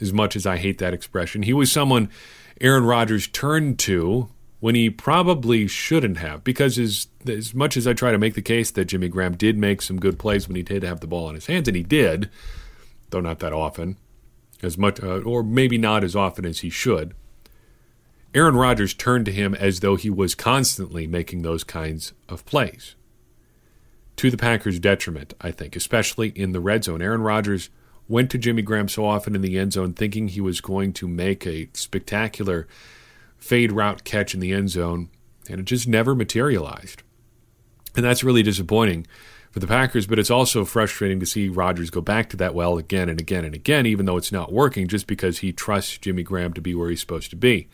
As 0.00 0.12
much 0.12 0.36
as 0.36 0.44
I 0.44 0.58
hate 0.58 0.78
that 0.78 0.92
expression, 0.92 1.42
he 1.42 1.54
was 1.54 1.72
someone 1.72 2.10
Aaron 2.60 2.84
Rodgers 2.84 3.26
turned 3.26 3.78
to 3.80 4.28
when 4.60 4.74
he 4.74 4.88
probably 4.90 5.66
shouldn't 5.66 6.18
have. 6.18 6.42
Because 6.42 6.78
as, 6.78 7.08
as 7.26 7.54
much 7.54 7.76
as 7.76 7.86
I 7.86 7.92
try 7.92 8.10
to 8.10 8.18
make 8.18 8.34
the 8.34 8.42
case 8.42 8.70
that 8.72 8.86
Jimmy 8.86 9.08
Graham 9.08 9.36
did 9.36 9.58
make 9.58 9.82
some 9.82 10.00
good 10.00 10.18
plays 10.18 10.48
when 10.48 10.56
he 10.56 10.62
did 10.62 10.82
have 10.82 11.00
the 11.00 11.06
ball 11.06 11.28
in 11.28 11.34
his 11.34 11.46
hands, 11.46 11.68
and 11.68 11.76
he 11.76 11.82
did, 11.82 12.30
though 13.10 13.20
not 13.20 13.38
that 13.40 13.52
often, 13.52 13.96
as 14.62 14.78
much, 14.78 15.02
uh, 15.02 15.20
or 15.20 15.42
maybe 15.42 15.78
not 15.78 16.02
as 16.02 16.16
often 16.16 16.44
as 16.44 16.60
he 16.60 16.70
should. 16.70 17.14
Aaron 18.34 18.56
Rodgers 18.56 18.92
turned 18.92 19.24
to 19.26 19.32
him 19.32 19.54
as 19.54 19.80
though 19.80 19.96
he 19.96 20.10
was 20.10 20.34
constantly 20.34 21.06
making 21.06 21.42
those 21.42 21.64
kinds 21.64 22.12
of 22.28 22.44
plays. 22.44 22.94
To 24.16 24.30
the 24.30 24.36
Packers' 24.36 24.78
detriment, 24.78 25.34
I 25.40 25.50
think, 25.50 25.76
especially 25.76 26.30
in 26.30 26.52
the 26.52 26.60
red 26.60 26.84
zone. 26.84 27.02
Aaron 27.02 27.22
Rodgers 27.22 27.70
went 28.08 28.30
to 28.30 28.38
Jimmy 28.38 28.62
Graham 28.62 28.88
so 28.88 29.04
often 29.04 29.34
in 29.34 29.42
the 29.42 29.58
end 29.58 29.72
zone 29.72 29.92
thinking 29.92 30.28
he 30.28 30.40
was 30.40 30.60
going 30.60 30.92
to 30.94 31.08
make 31.08 31.46
a 31.46 31.68
spectacular 31.72 32.66
fade 33.36 33.72
route 33.72 34.04
catch 34.04 34.34
in 34.34 34.40
the 34.40 34.52
end 34.52 34.70
zone, 34.70 35.08
and 35.48 35.60
it 35.60 35.66
just 35.66 35.88
never 35.88 36.14
materialized. 36.14 37.02
And 37.94 38.04
that's 38.04 38.24
really 38.24 38.42
disappointing 38.42 39.06
for 39.50 39.60
the 39.60 39.66
Packers, 39.66 40.06
but 40.06 40.18
it's 40.18 40.30
also 40.30 40.64
frustrating 40.64 41.18
to 41.20 41.26
see 41.26 41.48
Rodgers 41.48 41.90
go 41.90 42.00
back 42.00 42.28
to 42.30 42.36
that 42.36 42.54
well 42.54 42.76
again 42.76 43.08
and 43.08 43.20
again 43.20 43.44
and 43.44 43.54
again, 43.54 43.86
even 43.86 44.04
though 44.04 44.18
it's 44.18 44.32
not 44.32 44.52
working, 44.52 44.86
just 44.86 45.06
because 45.06 45.38
he 45.38 45.52
trusts 45.52 45.96
Jimmy 45.98 46.22
Graham 46.22 46.52
to 46.52 46.60
be 46.60 46.74
where 46.74 46.90
he's 46.90 47.00
supposed 47.00 47.30
to 47.30 47.36
be. 47.36 47.68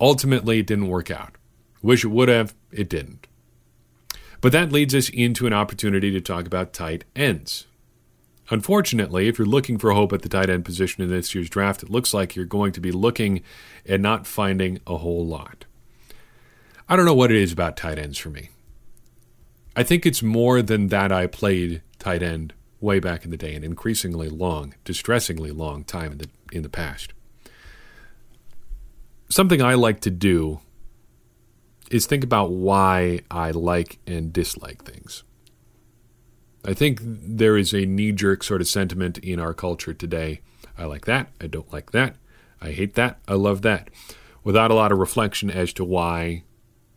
Ultimately, 0.00 0.60
it 0.60 0.66
didn't 0.66 0.88
work 0.88 1.10
out. 1.10 1.36
Wish 1.82 2.04
it 2.04 2.08
would 2.08 2.28
have, 2.28 2.54
it 2.72 2.88
didn't. 2.88 3.26
But 4.40 4.52
that 4.52 4.72
leads 4.72 4.94
us 4.94 5.08
into 5.10 5.46
an 5.46 5.52
opportunity 5.52 6.10
to 6.10 6.20
talk 6.20 6.46
about 6.46 6.72
tight 6.72 7.04
ends. 7.14 7.66
Unfortunately, 8.50 9.28
if 9.28 9.38
you're 9.38 9.46
looking 9.46 9.78
for 9.78 9.92
hope 9.92 10.12
at 10.12 10.22
the 10.22 10.28
tight 10.28 10.50
end 10.50 10.64
position 10.64 11.02
in 11.02 11.10
this 11.10 11.34
year's 11.34 11.48
draft, 11.48 11.82
it 11.82 11.90
looks 11.90 12.12
like 12.12 12.36
you're 12.36 12.44
going 12.44 12.72
to 12.72 12.80
be 12.80 12.92
looking 12.92 13.42
and 13.86 14.02
not 14.02 14.26
finding 14.26 14.80
a 14.86 14.98
whole 14.98 15.26
lot. 15.26 15.64
I 16.88 16.96
don't 16.96 17.06
know 17.06 17.14
what 17.14 17.30
it 17.30 17.38
is 17.38 17.52
about 17.52 17.76
tight 17.76 17.98
ends 17.98 18.18
for 18.18 18.28
me. 18.28 18.50
I 19.74 19.82
think 19.82 20.04
it's 20.04 20.22
more 20.22 20.62
than 20.62 20.88
that 20.88 21.10
I 21.10 21.26
played 21.26 21.82
tight 21.98 22.22
end 22.22 22.52
way 22.80 23.00
back 23.00 23.24
in 23.24 23.30
the 23.30 23.36
day, 23.36 23.54
an 23.54 23.64
increasingly 23.64 24.28
long, 24.28 24.74
distressingly 24.84 25.50
long 25.50 25.84
time 25.84 26.12
in 26.12 26.18
the 26.18 26.28
in 26.52 26.62
the 26.62 26.68
past 26.68 27.14
something 29.34 29.60
I 29.60 29.74
like 29.74 30.00
to 30.00 30.10
do 30.10 30.60
is 31.90 32.06
think 32.06 32.24
about 32.24 32.50
why 32.52 33.20
I 33.30 33.50
like 33.50 33.98
and 34.06 34.32
dislike 34.32 34.84
things. 34.84 35.24
I 36.66 36.72
think 36.72 37.00
there 37.02 37.56
is 37.56 37.74
a 37.74 37.84
knee 37.84 38.12
jerk 38.12 38.42
sort 38.42 38.60
of 38.60 38.68
sentiment 38.68 39.18
in 39.18 39.38
our 39.38 39.52
culture 39.52 39.92
today. 39.92 40.40
I 40.78 40.84
like 40.84 41.04
that. 41.04 41.28
I 41.40 41.46
don't 41.46 41.72
like 41.72 41.92
that. 41.92 42.16
I 42.60 42.72
hate 42.72 42.94
that. 42.94 43.18
I 43.28 43.34
love 43.34 43.62
that. 43.62 43.90
Without 44.42 44.70
a 44.70 44.74
lot 44.74 44.92
of 44.92 44.98
reflection 44.98 45.50
as 45.50 45.72
to 45.74 45.84
why 45.84 46.44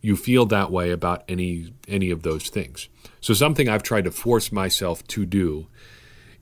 you 0.00 0.16
feel 0.16 0.46
that 0.46 0.70
way 0.70 0.90
about 0.90 1.24
any 1.28 1.72
any 1.86 2.10
of 2.10 2.22
those 2.22 2.48
things. 2.48 2.88
So 3.20 3.34
something 3.34 3.68
I've 3.68 3.82
tried 3.82 4.04
to 4.04 4.10
force 4.10 4.52
myself 4.52 5.06
to 5.08 5.26
do 5.26 5.66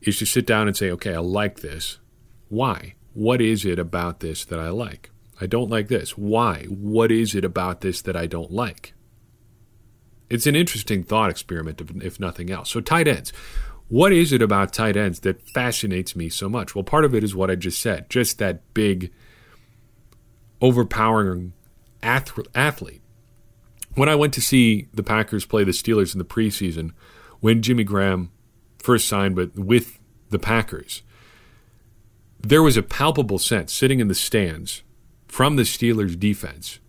is 0.00 0.18
to 0.18 0.26
sit 0.26 0.46
down 0.46 0.68
and 0.68 0.76
say, 0.76 0.90
okay, 0.92 1.14
I 1.14 1.18
like 1.18 1.60
this. 1.60 1.98
Why? 2.48 2.94
What 3.14 3.40
is 3.40 3.64
it 3.64 3.78
about 3.78 4.20
this 4.20 4.44
that 4.44 4.60
I 4.60 4.68
like? 4.68 5.10
I 5.40 5.46
don't 5.46 5.70
like 5.70 5.88
this. 5.88 6.16
Why? 6.16 6.64
What 6.64 7.10
is 7.10 7.34
it 7.34 7.44
about 7.44 7.80
this 7.80 8.02
that 8.02 8.16
I 8.16 8.26
don't 8.26 8.52
like? 8.52 8.92
It's 10.28 10.46
an 10.46 10.56
interesting 10.56 11.02
thought 11.02 11.30
experiment, 11.30 11.80
if 12.02 12.18
nothing 12.18 12.50
else. 12.50 12.70
So, 12.70 12.80
tight 12.80 13.06
ends. 13.06 13.32
What 13.88 14.12
is 14.12 14.32
it 14.32 14.42
about 14.42 14.72
tight 14.72 14.96
ends 14.96 15.20
that 15.20 15.48
fascinates 15.50 16.16
me 16.16 16.28
so 16.28 16.48
much? 16.48 16.74
Well, 16.74 16.82
part 16.82 17.04
of 17.04 17.14
it 17.14 17.22
is 17.22 17.36
what 17.36 17.50
I 17.50 17.54
just 17.54 17.80
said 17.80 18.10
just 18.10 18.38
that 18.38 18.74
big, 18.74 19.12
overpowering 20.60 21.52
athlete. 22.02 23.02
When 23.94 24.08
I 24.08 24.14
went 24.14 24.34
to 24.34 24.40
see 24.40 24.88
the 24.92 25.02
Packers 25.02 25.46
play 25.46 25.64
the 25.64 25.70
Steelers 25.70 26.14
in 26.14 26.18
the 26.18 26.24
preseason, 26.24 26.90
when 27.40 27.62
Jimmy 27.62 27.84
Graham 27.84 28.30
first 28.78 29.08
signed 29.08 29.36
with, 29.36 29.56
with 29.56 29.98
the 30.30 30.38
Packers, 30.38 31.02
there 32.40 32.62
was 32.62 32.76
a 32.76 32.82
palpable 32.82 33.38
sense 33.38 33.72
sitting 33.72 34.00
in 34.00 34.08
the 34.08 34.14
stands 34.14 34.82
from 35.28 35.56
the 35.56 35.62
Steelers 35.62 36.18
defense 36.18 36.80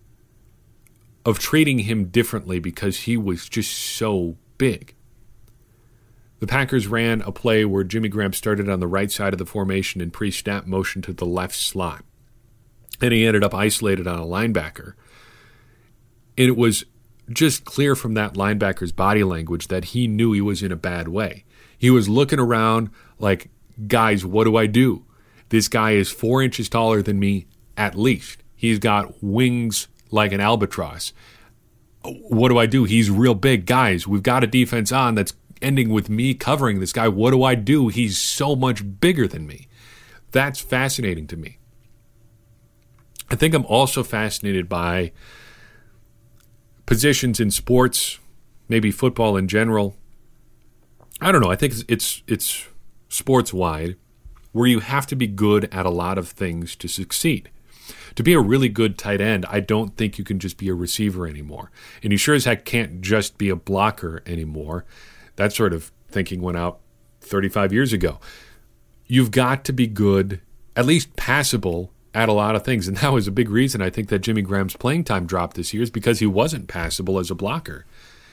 of 1.24 1.38
treating 1.38 1.80
him 1.80 2.06
differently 2.06 2.58
because 2.58 3.00
he 3.00 3.16
was 3.16 3.48
just 3.48 3.72
so 3.72 4.36
big. 4.56 4.94
The 6.40 6.46
Packers 6.46 6.86
ran 6.86 7.20
a 7.22 7.32
play 7.32 7.64
where 7.64 7.84
Jimmy 7.84 8.08
Graham 8.08 8.32
started 8.32 8.68
on 8.68 8.80
the 8.80 8.86
right 8.86 9.10
side 9.10 9.32
of 9.32 9.38
the 9.38 9.46
formation 9.46 10.00
in 10.00 10.10
pre 10.10 10.30
snap 10.30 10.66
motion 10.66 11.02
to 11.02 11.12
the 11.12 11.26
left 11.26 11.56
slot. 11.56 12.04
And 13.00 13.12
he 13.12 13.26
ended 13.26 13.44
up 13.44 13.54
isolated 13.54 14.06
on 14.06 14.18
a 14.18 14.24
linebacker. 14.24 14.94
And 16.36 16.48
it 16.48 16.56
was 16.56 16.84
just 17.30 17.64
clear 17.64 17.94
from 17.94 18.14
that 18.14 18.34
linebacker's 18.34 18.92
body 18.92 19.24
language 19.24 19.68
that 19.68 19.86
he 19.86 20.06
knew 20.06 20.32
he 20.32 20.40
was 20.40 20.62
in 20.62 20.72
a 20.72 20.76
bad 20.76 21.08
way. 21.08 21.44
He 21.76 21.90
was 21.90 22.08
looking 22.08 22.38
around 22.38 22.90
like, 23.18 23.50
guys, 23.86 24.24
what 24.24 24.44
do 24.44 24.56
I 24.56 24.66
do? 24.66 25.04
This 25.50 25.68
guy 25.68 25.92
is 25.92 26.10
four 26.10 26.42
inches 26.42 26.68
taller 26.68 27.02
than 27.02 27.18
me 27.18 27.46
at 27.76 27.94
least. 27.94 28.42
He's 28.54 28.78
got 28.78 29.22
wings 29.22 29.88
like 30.10 30.32
an 30.32 30.40
albatross. 30.40 31.12
What 32.04 32.48
do 32.48 32.58
I 32.58 32.66
do? 32.66 32.84
He's 32.84 33.10
real 33.10 33.34
big. 33.34 33.66
Guys, 33.66 34.06
we've 34.06 34.22
got 34.22 34.44
a 34.44 34.46
defense 34.46 34.92
on 34.92 35.14
that's 35.14 35.34
ending 35.60 35.90
with 35.90 36.08
me 36.08 36.34
covering 36.34 36.80
this 36.80 36.92
guy. 36.92 37.08
What 37.08 37.32
do 37.32 37.42
I 37.42 37.54
do? 37.54 37.88
He's 37.88 38.18
so 38.18 38.54
much 38.54 39.00
bigger 39.00 39.26
than 39.26 39.46
me. 39.46 39.68
That's 40.30 40.60
fascinating 40.60 41.26
to 41.28 41.36
me. 41.36 41.58
I 43.30 43.34
think 43.34 43.54
I'm 43.54 43.66
also 43.66 44.02
fascinated 44.02 44.68
by 44.68 45.12
positions 46.86 47.40
in 47.40 47.50
sports, 47.50 48.18
maybe 48.68 48.90
football 48.90 49.36
in 49.36 49.48
general. 49.48 49.96
I 51.20 51.32
don't 51.32 51.42
know. 51.42 51.50
I 51.50 51.56
think 51.56 51.72
it's 51.72 51.84
it's, 51.88 52.22
it's 52.26 52.66
sports 53.08 53.52
wide 53.52 53.96
where 54.52 54.66
you 54.66 54.80
have 54.80 55.06
to 55.08 55.16
be 55.16 55.26
good 55.26 55.68
at 55.72 55.84
a 55.84 55.90
lot 55.90 56.16
of 56.16 56.28
things 56.28 56.74
to 56.76 56.88
succeed 56.88 57.50
to 58.14 58.22
be 58.22 58.32
a 58.32 58.40
really 58.40 58.68
good 58.68 58.98
tight 58.98 59.20
end, 59.20 59.46
I 59.48 59.60
don't 59.60 59.96
think 59.96 60.18
you 60.18 60.24
can 60.24 60.38
just 60.38 60.56
be 60.56 60.68
a 60.68 60.74
receiver 60.74 61.26
anymore. 61.26 61.70
And 62.02 62.12
you 62.12 62.18
sure 62.18 62.34
as 62.34 62.44
heck 62.44 62.64
can't 62.64 63.00
just 63.00 63.38
be 63.38 63.48
a 63.48 63.56
blocker 63.56 64.22
anymore. 64.26 64.84
That 65.36 65.52
sort 65.52 65.72
of 65.72 65.92
thinking 66.08 66.40
went 66.40 66.58
out 66.58 66.80
35 67.20 67.72
years 67.72 67.92
ago. 67.92 68.18
You've 69.06 69.30
got 69.30 69.64
to 69.64 69.72
be 69.72 69.86
good, 69.86 70.40
at 70.76 70.86
least 70.86 71.16
passable 71.16 71.92
at 72.14 72.28
a 72.28 72.32
lot 72.32 72.56
of 72.56 72.64
things. 72.64 72.88
And 72.88 72.96
that 72.98 73.12
was 73.12 73.28
a 73.28 73.32
big 73.32 73.48
reason 73.48 73.80
I 73.80 73.90
think 73.90 74.08
that 74.08 74.20
Jimmy 74.20 74.42
Graham's 74.42 74.76
playing 74.76 75.04
time 75.04 75.26
dropped 75.26 75.56
this 75.56 75.72
year 75.72 75.82
is 75.82 75.90
because 75.90 76.18
he 76.18 76.26
wasn't 76.26 76.68
passable 76.68 77.18
as 77.18 77.30
a 77.30 77.34
blocker. 77.34 77.84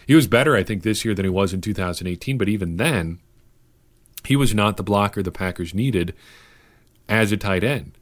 He 0.07 0.15
was 0.15 0.27
better, 0.27 0.55
I 0.55 0.63
think, 0.63 0.83
this 0.83 1.03
year 1.03 1.13
than 1.13 1.25
he 1.25 1.29
was 1.29 1.53
in 1.53 1.61
2018, 1.61 2.37
but 2.37 2.49
even 2.49 2.77
then, 2.77 3.19
he 4.23 4.35
was 4.35 4.53
not 4.53 4.77
the 4.77 4.83
blocker 4.83 5.23
the 5.23 5.31
Packers 5.31 5.73
needed 5.73 6.13
as 7.09 7.31
a 7.31 7.37
tight 7.37 7.63
end. 7.63 7.97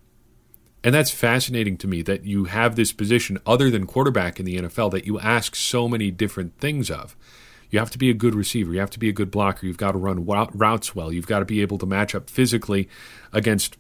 And 0.84 0.94
that's 0.94 1.12
fascinating 1.12 1.78
to 1.78 1.88
me 1.88 2.02
that 2.02 2.26
you 2.26 2.46
have 2.46 2.76
this 2.76 2.92
position 2.92 3.40
other 3.46 3.70
than 3.70 3.88
quarterback 3.88 4.40
in 4.40 4.46
the 4.46 4.58
NFL 4.58 4.92
that 4.92 5.06
you 5.06 5.20
ask 5.20 5.56
so 5.56 5.88
many 5.88 6.12
different 6.12 6.60
things 6.60 6.92
of. 6.92 7.16
You 7.70 7.80
have 7.80 7.92
to 7.92 7.98
be 7.98 8.10
a 8.10 8.14
good 8.14 8.36
receiver. 8.36 8.74
You 8.74 8.80
have 8.82 8.92
to 8.92 9.00
be 9.00 9.10
a 9.10 9.14
good 9.14 9.32
blocker. 9.32 9.66
You've 9.66 9.78
got 9.78 9.94
to 9.94 9.98
run 9.98 10.26
routes 10.26 10.94
well. 10.94 11.12
You've 11.12 11.26
got 11.26 11.40
to 11.40 11.46
be 11.46 11.62
able 11.62 11.78
to 11.80 11.86
match 11.86 12.14
up 12.14 12.30
physically 12.30 12.90
against 13.32 13.78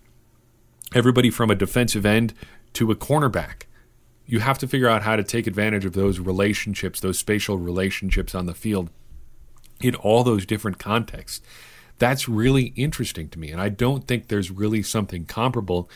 everybody 0.95 1.29
from 1.29 1.51
a 1.51 1.55
defensive 1.55 2.05
end 2.05 2.33
to 2.73 2.89
a 2.89 2.95
cornerback. 2.95 3.63
You 4.25 4.39
have 4.39 4.57
to 4.59 4.67
figure 4.67 4.87
out 4.87 5.03
how 5.03 5.15
to 5.15 5.23
take 5.23 5.45
advantage 5.45 5.85
of 5.85 5.93
those 5.93 6.19
relationships, 6.19 7.01
those 7.01 7.19
spatial 7.19 7.57
relationships 7.57 8.33
on 8.33 8.45
the 8.45 8.53
field 8.53 8.89
in 9.81 9.93
all 9.95 10.23
those 10.23 10.45
different 10.45 10.79
contexts. 10.79 11.45
That's 11.99 12.29
really 12.29 12.73
interesting 12.75 13.29
to 13.29 13.39
me. 13.39 13.51
And 13.51 13.61
I 13.61 13.69
don't 13.69 14.07
think 14.07 14.27
there's 14.27 14.49
really 14.49 14.81
something 14.81 15.25
comparable 15.25 15.89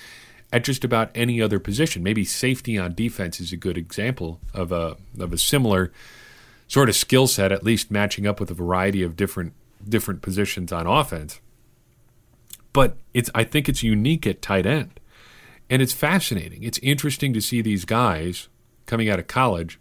at 0.52 0.64
just 0.64 0.84
about 0.84 1.12
any 1.14 1.42
other 1.42 1.60
position. 1.60 2.04
Maybe 2.04 2.24
safety 2.24 2.78
on 2.78 2.94
defense 2.94 3.40
is 3.40 3.52
a 3.52 3.58
good 3.58 3.78
example 3.78 4.40
of 4.54 4.72
a 4.72 4.98
of 5.20 5.34
a 5.34 5.38
similar 5.38 5.92
sort 6.68 6.90
of 6.90 6.96
skill 6.96 7.28
set, 7.28 7.52
at 7.52 7.64
least 7.64 7.92
matching 7.92 8.28
up 8.28 8.40
with 8.40 8.52
a 8.52 8.56
variety 8.56 9.04
of 9.04 9.16
different 9.16 9.54
different 9.88 10.22
positions 10.22 10.72
on 10.72 10.88
offense. 10.88 11.40
But 12.74 12.98
it's 13.14 13.30
I 13.34 13.44
think 13.44 13.68
it's 13.68 13.84
unique 13.84 14.28
at 14.28 14.42
tight 14.42 14.66
end. 14.66 15.00
And 15.70 15.82
it's 15.82 15.94
fascinating. 15.94 16.64
It's 16.64 16.80
interesting 16.80 17.34
to 17.34 17.42
see 17.42 17.62
these 17.62 17.84
guys 17.84 18.48
coming 18.86 19.10
out 19.10 19.20
of 19.20 19.28
college 19.28 19.80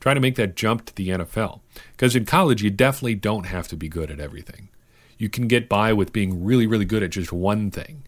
try 0.00 0.14
to 0.14 0.20
make 0.20 0.36
that 0.36 0.56
jump 0.56 0.86
to 0.86 0.94
the 0.94 1.08
NFL. 1.08 1.60
Because 1.92 2.16
in 2.16 2.24
college 2.24 2.62
you 2.62 2.70
definitely 2.70 3.16
don't 3.16 3.44
have 3.44 3.68
to 3.68 3.76
be 3.76 3.88
good 3.88 4.10
at 4.10 4.20
everything. 4.20 4.68
You 5.18 5.28
can 5.28 5.48
get 5.48 5.68
by 5.68 5.92
with 5.92 6.12
being 6.12 6.44
really, 6.44 6.66
really 6.66 6.84
good 6.84 7.02
at 7.02 7.10
just 7.10 7.32
one 7.32 7.70
thing. 7.70 8.04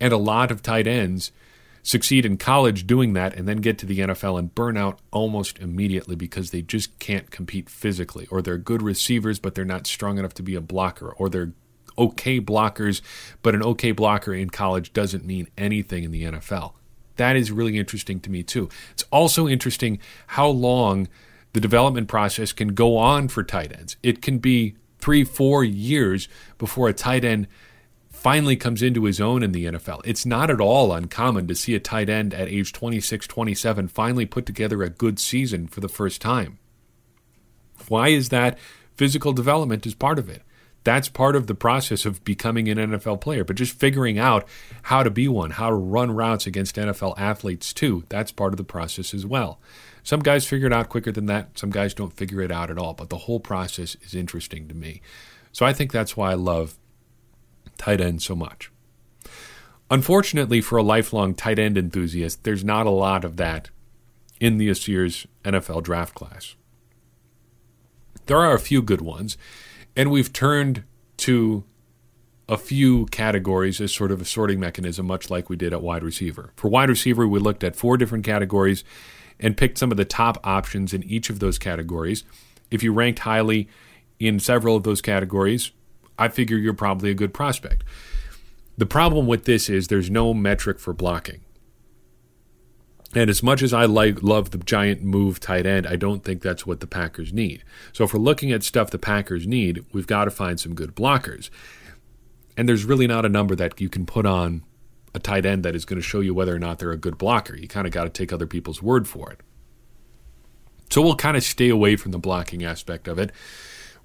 And 0.00 0.12
a 0.12 0.18
lot 0.18 0.50
of 0.50 0.62
tight 0.62 0.86
ends 0.86 1.32
succeed 1.82 2.26
in 2.26 2.36
college 2.36 2.84
doing 2.84 3.12
that 3.12 3.34
and 3.36 3.46
then 3.46 3.58
get 3.58 3.78
to 3.78 3.86
the 3.86 4.00
NFL 4.00 4.38
and 4.38 4.52
burn 4.54 4.76
out 4.76 4.98
almost 5.12 5.58
immediately 5.60 6.16
because 6.16 6.50
they 6.50 6.60
just 6.60 6.98
can't 6.98 7.30
compete 7.30 7.70
physically. 7.70 8.26
Or 8.26 8.42
they're 8.42 8.58
good 8.58 8.82
receivers, 8.82 9.38
but 9.38 9.54
they're 9.54 9.64
not 9.64 9.86
strong 9.86 10.18
enough 10.18 10.34
to 10.34 10.42
be 10.42 10.56
a 10.56 10.60
blocker. 10.60 11.10
Or 11.12 11.28
they're 11.28 11.52
okay 11.96 12.40
blockers, 12.40 13.00
but 13.40 13.54
an 13.54 13.62
okay 13.62 13.92
blocker 13.92 14.34
in 14.34 14.50
college 14.50 14.92
doesn't 14.92 15.24
mean 15.24 15.48
anything 15.56 16.04
in 16.04 16.10
the 16.10 16.24
NFL. 16.24 16.72
That 17.16 17.36
is 17.36 17.50
really 17.50 17.78
interesting 17.78 18.20
to 18.20 18.30
me, 18.30 18.42
too. 18.42 18.68
It's 18.90 19.04
also 19.10 19.48
interesting 19.48 19.98
how 20.26 20.48
long 20.48 21.08
the 21.52 21.60
development 21.60 22.08
process 22.08 22.52
can 22.52 22.74
go 22.74 22.96
on 22.98 23.28
for 23.28 23.42
tight 23.42 23.72
ends. 23.76 23.96
It 24.02 24.20
can 24.20 24.38
be 24.38 24.76
three, 24.98 25.24
four 25.24 25.64
years 25.64 26.28
before 26.58 26.88
a 26.88 26.92
tight 26.92 27.24
end 27.24 27.46
finally 28.16 28.56
comes 28.56 28.82
into 28.82 29.04
his 29.04 29.20
own 29.20 29.42
in 29.42 29.52
the 29.52 29.66
NFL. 29.66 30.00
It's 30.04 30.26
not 30.26 30.50
at 30.50 30.60
all 30.60 30.92
uncommon 30.92 31.46
to 31.46 31.54
see 31.54 31.74
a 31.74 31.80
tight 31.80 32.08
end 32.08 32.34
at 32.34 32.48
age 32.48 32.72
26, 32.72 33.26
27 33.26 33.88
finally 33.88 34.26
put 34.26 34.46
together 34.46 34.82
a 34.82 34.90
good 34.90 35.20
season 35.20 35.68
for 35.68 35.80
the 35.80 35.88
first 35.88 36.20
time. 36.20 36.58
Why 37.88 38.08
is 38.08 38.30
that? 38.30 38.58
Physical 38.96 39.32
development 39.32 39.86
is 39.86 39.94
part 39.94 40.18
of 40.18 40.28
it. 40.28 40.42
That's 40.82 41.08
part 41.08 41.36
of 41.36 41.46
the 41.46 41.54
process 41.54 42.06
of 42.06 42.24
becoming 42.24 42.68
an 42.68 42.78
NFL 42.78 43.20
player, 43.20 43.44
but 43.44 43.56
just 43.56 43.78
figuring 43.78 44.18
out 44.18 44.46
how 44.82 45.02
to 45.02 45.10
be 45.10 45.28
one, 45.28 45.50
how 45.50 45.68
to 45.68 45.74
run 45.74 46.10
routes 46.10 46.46
against 46.46 46.76
NFL 46.76 47.18
athletes 47.18 47.72
too, 47.72 48.04
that's 48.08 48.32
part 48.32 48.52
of 48.52 48.56
the 48.56 48.64
process 48.64 49.12
as 49.12 49.26
well. 49.26 49.60
Some 50.02 50.20
guys 50.20 50.46
figure 50.46 50.68
it 50.68 50.72
out 50.72 50.88
quicker 50.88 51.12
than 51.12 51.26
that, 51.26 51.58
some 51.58 51.70
guys 51.70 51.92
don't 51.92 52.12
figure 52.12 52.40
it 52.40 52.52
out 52.52 52.70
at 52.70 52.78
all, 52.78 52.94
but 52.94 53.10
the 53.10 53.18
whole 53.18 53.40
process 53.40 53.96
is 54.02 54.14
interesting 54.14 54.68
to 54.68 54.74
me. 54.74 55.02
So 55.52 55.66
I 55.66 55.72
think 55.72 55.90
that's 55.90 56.16
why 56.16 56.30
I 56.30 56.34
love 56.34 56.78
tight 57.78 58.00
end 58.00 58.22
so 58.22 58.34
much. 58.34 58.70
Unfortunately, 59.90 60.60
for 60.60 60.76
a 60.76 60.82
lifelong 60.82 61.34
tight 61.34 61.58
end 61.58 61.78
enthusiast, 61.78 62.44
there's 62.44 62.64
not 62.64 62.86
a 62.86 62.90
lot 62.90 63.24
of 63.24 63.36
that 63.36 63.70
in 64.40 64.58
this 64.58 64.88
year's 64.88 65.26
NFL 65.44 65.82
draft 65.82 66.14
class. 66.14 66.56
There 68.26 68.38
are 68.38 68.54
a 68.54 68.60
few 68.60 68.82
good 68.82 69.00
ones, 69.00 69.38
and 69.94 70.10
we've 70.10 70.32
turned 70.32 70.82
to 71.18 71.64
a 72.48 72.56
few 72.56 73.06
categories 73.06 73.80
as 73.80 73.92
sort 73.92 74.10
of 74.10 74.20
a 74.20 74.24
sorting 74.24 74.60
mechanism, 74.60 75.06
much 75.06 75.30
like 75.30 75.48
we 75.48 75.56
did 75.56 75.72
at 75.72 75.82
wide 75.82 76.02
receiver. 76.02 76.52
For 76.56 76.68
wide 76.68 76.88
receiver, 76.88 77.26
we 77.26 77.38
looked 77.38 77.64
at 77.64 77.76
four 77.76 77.96
different 77.96 78.24
categories 78.24 78.84
and 79.38 79.56
picked 79.56 79.78
some 79.78 79.90
of 79.90 79.96
the 79.96 80.04
top 80.04 80.38
options 80.44 80.94
in 80.94 81.02
each 81.04 81.30
of 81.30 81.40
those 81.40 81.58
categories. 81.58 82.24
If 82.70 82.82
you 82.82 82.92
ranked 82.92 83.20
highly 83.20 83.68
in 84.18 84.40
several 84.40 84.76
of 84.76 84.82
those 84.82 85.02
categories, 85.02 85.72
I 86.18 86.28
figure 86.28 86.56
you're 86.56 86.74
probably 86.74 87.10
a 87.10 87.14
good 87.14 87.34
prospect. 87.34 87.84
The 88.78 88.86
problem 88.86 89.26
with 89.26 89.44
this 89.44 89.68
is 89.68 89.88
there's 89.88 90.10
no 90.10 90.34
metric 90.34 90.78
for 90.78 90.92
blocking. 90.92 91.40
And 93.14 93.30
as 93.30 93.42
much 93.42 93.62
as 93.62 93.72
I 93.72 93.86
like 93.86 94.22
love 94.22 94.50
the 94.50 94.58
giant 94.58 95.02
move 95.02 95.40
tight 95.40 95.64
end, 95.64 95.86
I 95.86 95.96
don't 95.96 96.22
think 96.22 96.42
that's 96.42 96.66
what 96.66 96.80
the 96.80 96.86
Packers 96.86 97.32
need. 97.32 97.64
So 97.92 98.04
if 98.04 98.12
we're 98.12 98.20
looking 98.20 98.52
at 98.52 98.62
stuff 98.62 98.90
the 98.90 98.98
Packers 98.98 99.46
need, 99.46 99.84
we've 99.92 100.06
got 100.06 100.26
to 100.26 100.30
find 100.30 100.60
some 100.60 100.74
good 100.74 100.94
blockers. 100.94 101.48
And 102.56 102.68
there's 102.68 102.84
really 102.84 103.06
not 103.06 103.24
a 103.24 103.30
number 103.30 103.54
that 103.54 103.80
you 103.80 103.88
can 103.88 104.04
put 104.04 104.26
on 104.26 104.62
a 105.14 105.18
tight 105.18 105.46
end 105.46 105.64
that 105.64 105.74
is 105.74 105.86
going 105.86 106.00
to 106.00 106.06
show 106.06 106.20
you 106.20 106.34
whether 106.34 106.54
or 106.54 106.58
not 106.58 106.78
they're 106.78 106.92
a 106.92 106.96
good 106.98 107.16
blocker. 107.16 107.56
You 107.56 107.68
kind 107.68 107.86
of 107.86 107.92
got 107.92 108.04
to 108.04 108.10
take 108.10 108.32
other 108.32 108.46
people's 108.46 108.82
word 108.82 109.08
for 109.08 109.30
it. 109.30 109.40
So 110.90 111.00
we'll 111.00 111.16
kind 111.16 111.36
of 111.36 111.42
stay 111.42 111.70
away 111.70 111.96
from 111.96 112.12
the 112.12 112.18
blocking 112.18 112.64
aspect 112.64 113.08
of 113.08 113.18
it. 113.18 113.32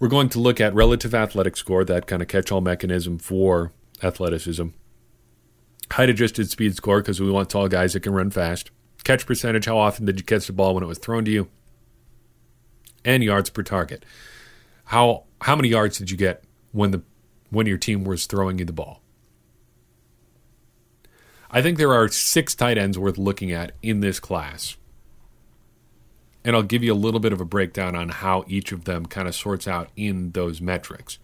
We're 0.01 0.09
going 0.09 0.29
to 0.29 0.39
look 0.39 0.59
at 0.59 0.73
relative 0.73 1.13
athletic 1.13 1.55
score, 1.55 1.85
that 1.85 2.07
kind 2.07 2.23
of 2.23 2.27
catch 2.27 2.51
all 2.51 2.59
mechanism 2.59 3.19
for 3.19 3.71
athleticism. 4.01 4.69
Height 5.91 6.09
adjusted 6.09 6.49
speed 6.49 6.75
score, 6.75 7.01
because 7.01 7.21
we 7.21 7.29
want 7.29 7.51
tall 7.51 7.67
guys 7.67 7.93
that 7.93 7.99
can 8.01 8.13
run 8.13 8.31
fast 8.31 8.71
catch 9.03 9.25
percentage, 9.25 9.65
how 9.65 9.77
often 9.77 10.05
did 10.05 10.19
you 10.19 10.25
catch 10.25 10.47
the 10.47 10.53
ball 10.53 10.73
when 10.73 10.83
it 10.83 10.87
was 10.87 10.97
thrown 10.97 11.25
to 11.25 11.31
you, 11.31 11.49
and 13.03 13.23
yards 13.23 13.49
per 13.49 13.63
target. 13.63 14.05
How 14.85 15.25
how 15.41 15.55
many 15.55 15.69
yards 15.69 15.97
did 15.97 16.11
you 16.11 16.17
get 16.17 16.43
when 16.71 16.91
the 16.91 17.03
when 17.49 17.67
your 17.67 17.77
team 17.77 18.03
was 18.03 18.25
throwing 18.25 18.59
you 18.59 18.65
the 18.65 18.73
ball? 18.73 19.01
I 21.49 21.61
think 21.61 21.77
there 21.77 21.93
are 21.93 22.07
six 22.07 22.55
tight 22.55 22.77
ends 22.77 22.97
worth 22.97 23.17
looking 23.17 23.51
at 23.51 23.73
in 23.81 23.99
this 23.99 24.19
class. 24.19 24.77
And 26.43 26.55
I'll 26.55 26.63
give 26.63 26.83
you 26.83 26.93
a 26.93 26.95
little 26.95 27.19
bit 27.19 27.33
of 27.33 27.41
a 27.41 27.45
breakdown 27.45 27.95
on 27.95 28.09
how 28.09 28.43
each 28.47 28.71
of 28.71 28.85
them 28.85 29.05
kind 29.05 29.27
of 29.27 29.35
sorts 29.35 29.67
out 29.67 29.89
in 29.95 30.31
those 30.31 30.59
metrics. 30.59 31.19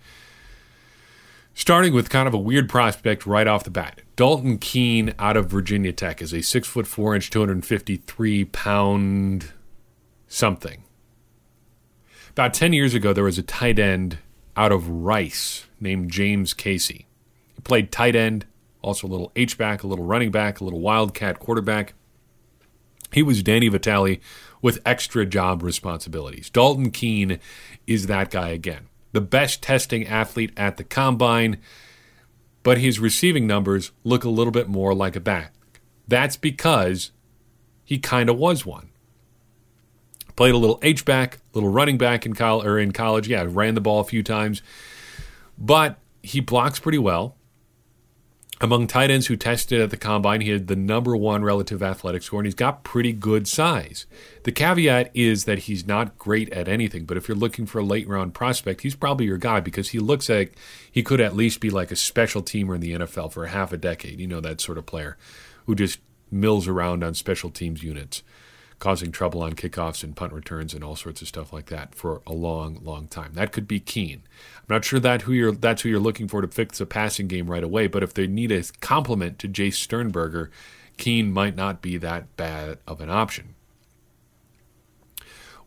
Starting 1.53 1.91
with 1.91 2.10
kind 2.12 2.27
of 2.27 2.36
a 2.36 2.38
weird 2.38 2.69
prospect 2.69 3.25
right 3.25 3.47
off 3.47 3.63
the 3.63 3.71
bat. 3.71 4.01
Dalton 4.15 4.60
Keene 4.60 5.15
out 5.17 5.36
of 5.36 5.47
Virginia 5.47 5.91
Tech 5.91 6.21
is 6.21 6.34
a 6.34 6.41
six 6.41 6.67
foot 6.67 6.86
four 6.86 7.15
inch, 7.15 7.32
253 7.32 8.45
pound 8.45 9.51
something. 10.27 10.84
About 12.30 12.53
10 12.53 12.73
years 12.73 12.93
ago, 12.93 13.13
there 13.13 13.23
was 13.23 13.39
a 13.39 13.43
tight 13.43 13.80
end 13.80 14.19
out 14.56 14.71
of 14.71 14.88
Rice 14.88 15.65
named 15.80 16.12
James 16.12 16.53
Casey. 16.53 17.08
He 17.56 17.62
played 17.62 17.91
tight 17.91 18.15
end, 18.15 18.45
also 18.84 19.08
a 19.08 19.10
little 19.10 19.32
H 19.36 19.58
back, 19.58 19.82
a 19.82 19.88
little 19.88 20.06
running 20.06 20.30
back, 20.30 20.60
a 20.60 20.63
little 20.63 20.80
wildcat 20.80 21.39
quarterback. 21.39 21.95
He 23.12 23.23
was 23.23 23.41
Danny 23.41 23.67
Vitale 23.67 24.19
with 24.62 24.80
extra 24.86 25.26
job 25.26 25.63
responsibilities. 25.63 26.50
Dalton 26.50 26.91
Keene 26.91 27.39
is 27.86 28.08
that 28.08 28.32
guy 28.32 28.50
again 28.50 28.88
the 29.17 29.22
best 29.22 29.63
testing 29.63 30.06
athlete 30.06 30.52
at 30.56 30.78
the 30.78 30.84
combine, 30.84 31.58
but 32.62 32.78
his 32.78 33.00
receiving 33.00 33.48
numbers 33.48 33.91
look 34.04 34.24
a 34.24 34.30
little 34.30 34.52
bit 34.52 34.67
more 34.67 34.93
like 34.93 35.15
a 35.15 35.20
back. 35.20 35.54
That's 36.08 36.38
because 36.38 37.12
he 37.84 37.98
kind 37.98 38.30
of 38.30 38.38
was 38.38 38.65
one. 38.65 38.89
Played 40.36 40.54
a 40.54 40.58
little 40.58 40.80
H 40.84 41.04
back, 41.04 41.39
little 41.54 41.70
running 41.70 41.98
back 41.98 42.28
in 42.28 42.34
college, 42.34 42.67
or 42.67 42.78
in 42.78 42.91
college. 42.91 43.28
Yeah, 43.28 43.48
ran 43.48 43.74
the 43.74 43.82
ball 43.82 44.02
a 44.02 44.04
few 44.04 44.22
times, 44.22 44.62
but 45.58 45.98
he 46.22 46.39
blocks 46.39 46.80
pretty 46.80 47.00
well. 47.00 47.36
Among 48.60 48.88
tight 48.88 49.12
ends 49.12 49.28
who 49.28 49.36
tested 49.36 49.82
at 49.82 49.91
the 49.91 49.98
combine, 49.98 50.41
he 50.41 50.50
had 50.50 50.65
the 50.65 50.76
number 50.76 51.15
one 51.15 51.43
relative 51.43 51.84
athletic 51.84 52.24
score, 52.24 52.39
and 52.39 52.48
he's 52.48 52.56
got 52.56 52.84
pretty 52.84 53.13
good 53.13 53.48
size. 53.48 54.08
The 54.43 54.52
caveat 54.52 55.12
is 55.13 55.46
that 55.46 55.60
he's 55.60 55.86
not 55.86 56.17
great 56.17 56.52
at 56.52 56.67
anything, 56.67 57.06
but 57.06 57.17
if 57.17 57.28
you're 57.28 57.38
looking 57.38 57.67
for 57.67 57.80
a 57.80 57.84
late 57.84 58.08
round 58.08 58.34
prospect, 58.34 58.82
he's 58.82 58.96
probably 58.96 59.28
your 59.28 59.38
guy 59.38 59.60
because 59.60 59.89
he 59.89 60.00
looks 60.00 60.28
like 60.28 60.58
he 60.91 61.04
could 61.04 61.22
at 61.22 61.36
least 61.36 61.60
be 61.60 61.70
like 61.70 61.91
a 61.91 61.96
special 61.96 62.41
teamer 62.41 62.74
in 62.74 62.82
the 62.82 62.93
NFL 62.93 63.32
for 63.32 63.46
half 63.46 63.72
a 63.72 63.78
decade. 63.78 64.20
You 64.20 64.28
know, 64.28 64.41
that 64.41 64.60
sort 64.60 64.80
of 64.80 64.88
player 64.88 65.17
who 65.67 65.76
just 65.76 66.00
mills 66.32 66.67
around 66.67 67.04
on 67.04 67.13
special 67.13 67.52
teams 67.52 67.84
units 67.84 68.24
causing 68.80 69.12
trouble 69.12 69.42
on 69.42 69.54
kickoffs 69.54 70.04
and 70.04 70.16
punt 70.16 70.34
returns 70.34 70.74
and 70.74 70.84
all 70.84 70.96
sorts 70.96 71.22
of 71.22 71.28
stuff 71.28 71.52
like 71.52 71.68
that 71.68 71.96
for 71.96 72.22
a 72.28 72.34
long, 72.34 72.80
long 72.84 73.08
time. 73.08 73.34
That 73.34 73.52
could 73.52 73.68
be 73.68 73.80
Keene. 73.80 74.22
I'm 74.58 74.76
not 74.76 74.86
sure 74.86 75.00
that 75.00 75.24
who 75.24 75.34
you're 75.34 75.52
that's 75.52 75.82
who 75.82 75.90
you're 75.90 76.00
looking 76.00 76.28
for 76.28 76.42
to 76.42 76.48
fix 76.48 76.78
the 76.78 76.86
passing 76.86 77.28
game 77.28 77.50
right 77.50 77.63
away, 77.63 77.88
but 77.88 78.04
if 78.04 78.13
they 78.13 78.28
need 78.28 78.52
a 78.52 78.63
complement 78.80 79.40
to 79.40 79.48
Jace 79.48 79.76
Sternberger, 79.76 80.52
Keene 80.98 81.32
might 81.32 81.56
not 81.56 81.82
be 81.82 81.98
that 81.98 82.36
bad 82.38 82.80
of 82.88 83.02
an 83.02 83.10
option. 83.10 83.56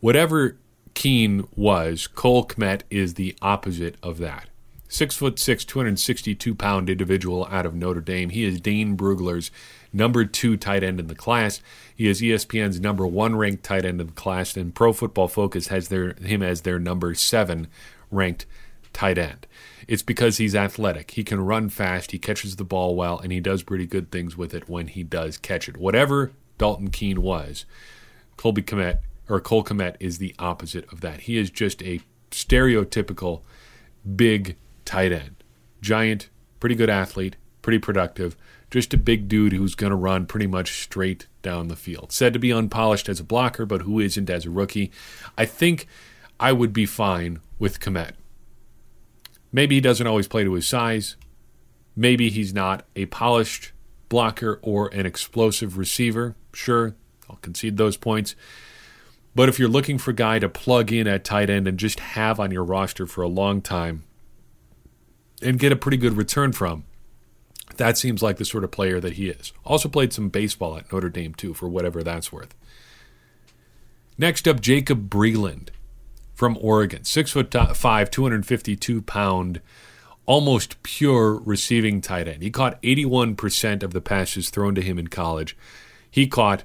Whatever 0.01 0.57
Keene 0.95 1.47
was, 1.55 2.07
Cole 2.07 2.47
Kmet 2.47 2.83
is 2.91 3.15
the 3.15 3.37
opposite 3.43 3.97
of 4.03 4.19
that. 4.19 4.49
Six 4.89 5.15
foot 5.15 5.39
six, 5.39 5.65
262 5.65 6.55
pound 6.55 6.91
individual 6.91 7.47
out 7.51 7.65
of 7.65 7.75
Notre 7.75 8.01
Dame. 8.01 8.31
He 8.31 8.45
is 8.45 8.61
Dane 8.61 8.97
Brugler's 8.97 9.51
number 9.93 10.25
two 10.25 10.57
tight 10.57 10.83
end 10.83 11.01
in 11.01 11.07
the 11.07 11.15
class. 11.15 11.61
He 11.95 12.09
is 12.09 12.21
ESPN's 12.21 12.81
number 12.81 13.07
one 13.07 13.37
ranked 13.37 13.63
tight 13.63 13.85
end 13.85 14.01
in 14.01 14.07
the 14.07 14.13
class, 14.13 14.57
and 14.57 14.75
Pro 14.75 14.93
Football 14.93 15.29
Focus 15.29 15.69
has 15.69 15.89
their 15.89 16.15
him 16.15 16.43
as 16.43 16.63
their 16.63 16.79
number 16.79 17.15
seven 17.15 17.69
ranked 18.11 18.47
tight 18.93 19.19
end. 19.19 19.47
It's 19.89 20.03
because 20.03 20.37
he's 20.37 20.55
athletic. 20.55 21.13
He 21.13 21.25
can 21.25 21.41
run 21.41 21.69
fast, 21.69 22.13
he 22.13 22.19
catches 22.19 22.57
the 22.57 22.65
ball 22.65 22.95
well, 22.95 23.19
and 23.19 23.33
he 23.33 23.41
does 23.41 23.63
pretty 23.63 23.87
good 23.87 24.11
things 24.11 24.37
with 24.37 24.55
it 24.55 24.69
when 24.69 24.89
he 24.89 25.03
does 25.03 25.37
catch 25.37 25.69
it. 25.69 25.77
Whatever 25.77 26.33
Dalton 26.59 26.91
Keene 26.91 27.23
was, 27.23 27.65
Colby 28.37 28.63
Kmet 28.63 28.99
or 29.29 29.41
Cole 29.41 29.65
Kmet 29.65 29.97
is 30.01 30.19
the 30.19 30.35
opposite 30.39 30.91
of 30.93 31.01
that. 31.01 31.23
He 31.23 31.39
is 31.39 31.51
just 31.51 31.83
a 31.83 32.01
stereotypical 32.31 33.43
big 34.17 34.57
tight 34.85 35.13
end. 35.13 35.37
Giant, 35.81 36.29
pretty 36.59 36.75
good 36.75 36.91
athlete, 36.91 37.37
pretty 37.63 37.79
productive, 37.79 38.37
just 38.71 38.95
a 38.95 38.99
big 38.99 39.29
dude 39.29 39.53
who's 39.53 39.75
going 39.75 39.91
to 39.91 39.97
run 39.97 40.27
pretty 40.27 40.47
much 40.47 40.83
straight 40.83 41.27
down 41.43 41.69
the 41.69 41.77
field. 41.77 42.13
Said 42.13 42.33
to 42.33 42.39
be 42.39 42.53
unpolished 42.53 43.09
as 43.09 43.21
a 43.21 43.25
blocker, 43.25 43.67
but 43.67 43.83
who 43.83 43.99
isn't 43.99 44.31
as 44.31 44.47
a 44.47 44.51
rookie. 44.51 44.91
I 45.37 45.45
think 45.45 45.87
I 46.39 46.53
would 46.53 46.73
be 46.73 46.87
fine 46.87 47.41
with 47.59 47.81
Kmet. 47.81 48.13
Maybe 49.53 49.75
he 49.77 49.81
doesn't 49.81 50.07
always 50.07 50.29
play 50.29 50.45
to 50.45 50.55
his 50.55 50.69
size. 50.69 51.17
Maybe 51.97 52.31
he's 52.31 52.55
not 52.55 52.87
a 52.95 53.07
polished 53.07 53.73
blocker 54.09 54.61
or 54.63 54.89
an 54.89 55.07
explosive 55.07 55.77
receiver. 55.77 56.37
Sure, 56.55 56.95
I'll 57.29 57.37
concede 57.37 57.77
those 57.77 57.97
points. 57.97 58.37
But 59.35 59.49
if 59.49 59.59
you're 59.59 59.69
looking 59.69 59.99
for 59.99 60.13
a 60.13 60.15
guy 60.15 60.39
to 60.39 60.49
plug 60.49 60.93
in 60.93 61.07
at 61.07 61.25
tight 61.25 61.51
end 61.51 61.69
and 61.69 61.79
just 61.79 62.01
have 62.01 62.41
on 62.41 62.51
your 62.51 62.65
roster 62.65 63.07
for 63.07 63.23
a 63.23 63.29
long 63.29 63.61
time 63.61 64.05
and 65.43 65.59
get 65.59 65.73
a 65.73 65.77
pretty 65.77 65.97
good 65.97 66.17
return 66.17 66.53
from, 66.53 66.85
that 67.77 67.99
seems 67.99 68.23
like 68.23 68.37
the 68.37 68.45
sort 68.45 68.65
of 68.65 68.71
player 68.71 69.01
that 69.01 69.15
he 69.15 69.29
is. 69.29 69.53
Also 69.65 69.89
played 69.89 70.13
some 70.13 70.29
baseball 70.29 70.77
at 70.77 70.93
Notre 70.93 71.09
Dame, 71.09 71.35
too, 71.35 71.55
for 71.55 71.69
whatever 71.69 72.03
that's 72.03 72.33
worth. 72.33 72.55
Next 74.19 74.47
up, 74.47 74.61
Jacob 74.61 75.09
Breeland 75.09 75.69
from 76.35 76.59
Oregon. 76.61 77.05
Six 77.05 77.33
foot 77.33 77.55
five, 77.75 78.11
252 78.11 79.03
pound 79.03 79.61
almost 80.27 80.83
pure 80.83 81.35
receiving 81.35 82.01
tight 82.01 82.29
end. 82.29 82.43
He 82.43 82.51
caught 82.51 82.81
81% 82.83 83.83
of 83.83 83.93
the 83.93 84.01
passes 84.01 84.49
thrown 84.51 84.75
to 84.77 84.83
him 84.83 84.99
in 84.99 85.09
college. 85.09 85.57
He 86.11 86.27
caught 86.27 86.65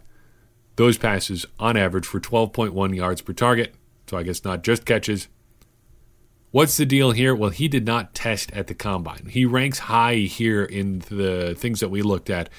those 0.75 0.97
passes 0.97 1.45
on 1.57 1.75
average 1.77 2.05
for 2.05 2.19
12.1 2.19 2.95
yards 2.95 3.21
per 3.21 3.33
target. 3.33 3.73
So 4.07 4.17
I 4.17 4.23
guess 4.23 4.43
not 4.43 4.63
just 4.63 4.85
catches. 4.85 5.29
What's 6.51 6.77
the 6.77 6.85
deal 6.85 7.11
here? 7.11 7.35
Well, 7.35 7.49
he 7.49 7.67
did 7.67 7.85
not 7.85 8.13
test 8.13 8.51
at 8.53 8.67
the 8.67 8.73
combine. 8.73 9.27
He 9.29 9.45
ranks 9.45 9.79
high 9.79 10.15
here 10.15 10.63
in 10.63 10.99
the 11.09 11.53
things 11.57 11.81
that 11.81 11.89
we 11.89 12.01
looked 12.01 12.29
at 12.29 12.49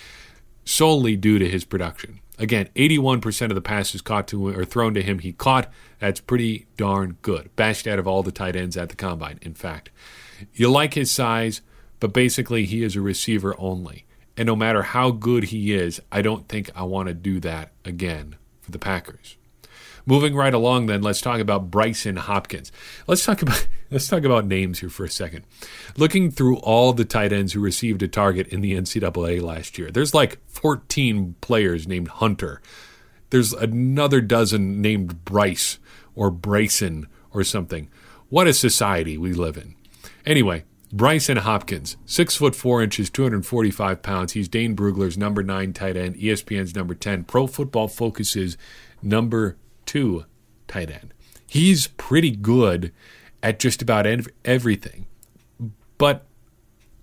solely 0.64 1.16
due 1.16 1.38
to 1.38 1.48
his 1.48 1.64
production. 1.64 2.20
Again, 2.38 2.68
81% 2.74 3.48
of 3.48 3.54
the 3.54 3.62
passes 3.62 4.02
caught 4.02 4.28
to 4.28 4.48
or 4.48 4.64
thrown 4.64 4.92
to 4.94 5.02
him 5.02 5.20
he 5.20 5.32
caught. 5.32 5.72
That's 5.98 6.20
pretty 6.20 6.66
darn 6.76 7.16
good. 7.22 7.54
Best 7.56 7.86
out 7.86 7.98
of 7.98 8.06
all 8.06 8.22
the 8.22 8.32
tight 8.32 8.56
ends 8.56 8.76
at 8.76 8.90
the 8.90 8.96
combine, 8.96 9.38
in 9.40 9.54
fact. 9.54 9.90
You 10.52 10.70
like 10.70 10.92
his 10.92 11.10
size, 11.10 11.62
but 11.98 12.12
basically 12.12 12.66
he 12.66 12.82
is 12.82 12.96
a 12.96 13.00
receiver 13.00 13.54
only. 13.58 14.04
And 14.36 14.46
no 14.46 14.54
matter 14.54 14.82
how 14.82 15.12
good 15.12 15.44
he 15.44 15.72
is, 15.72 16.02
I 16.12 16.20
don't 16.20 16.46
think 16.46 16.70
I 16.74 16.82
want 16.82 17.08
to 17.08 17.14
do 17.14 17.40
that 17.40 17.72
again 17.86 18.36
for 18.60 18.70
the 18.70 18.78
Packers. 18.78 19.38
Moving 20.04 20.36
right 20.36 20.52
along, 20.52 20.86
then 20.86 21.00
let's 21.00 21.22
talk 21.22 21.40
about 21.40 21.70
Brycen 21.70 22.18
Hopkins. 22.18 22.70
Let's 23.06 23.24
talk 23.24 23.40
about 23.40 23.66
let's 23.90 24.08
talk 24.08 24.24
about 24.24 24.46
names 24.46 24.80
here 24.80 24.88
for 24.88 25.04
a 25.04 25.10
second. 25.10 25.44
Looking 25.96 26.30
through 26.30 26.58
all 26.58 26.92
the 26.92 27.04
tight 27.04 27.32
ends 27.32 27.52
who 27.52 27.60
received 27.60 28.02
a 28.02 28.08
target 28.08 28.48
in 28.48 28.60
the 28.60 28.74
NCAA 28.74 29.40
last 29.42 29.78
year, 29.78 29.90
there's 29.90 30.14
like 30.14 30.38
14 30.48 31.36
players 31.40 31.86
named 31.86 32.08
Hunter. 32.08 32.60
There's 33.30 33.52
another 33.52 34.20
dozen 34.20 34.80
named 34.80 35.24
Bryce 35.24 35.78
or 36.14 36.30
Bryson 36.30 37.06
or 37.32 37.44
something. 37.44 37.88
What 38.28 38.46
a 38.46 38.52
society 38.52 39.18
we 39.18 39.32
live 39.32 39.56
in. 39.56 39.74
Anyway, 40.24 40.64
Brycen 40.94 41.38
Hopkins, 41.38 41.96
six 42.06 42.36
foot 42.36 42.54
four 42.54 42.82
inches, 42.82 43.10
245 43.10 44.02
pounds. 44.02 44.32
He's 44.32 44.48
Dane 44.48 44.74
Brugler's 44.74 45.18
number 45.18 45.42
nine 45.42 45.72
tight 45.72 45.96
end, 45.96 46.16
ESPN's 46.16 46.74
number 46.74 46.94
10, 46.94 47.24
Pro 47.24 47.46
Football 47.46 47.88
Focus's 47.88 48.56
number 49.02 49.56
two 49.84 50.24
tight 50.66 50.90
end. 50.90 51.12
He's 51.46 51.88
pretty 51.88 52.30
good 52.30 52.92
at 53.42 53.58
just 53.58 53.82
about 53.82 54.06
everything. 54.44 55.06
But 55.98 56.26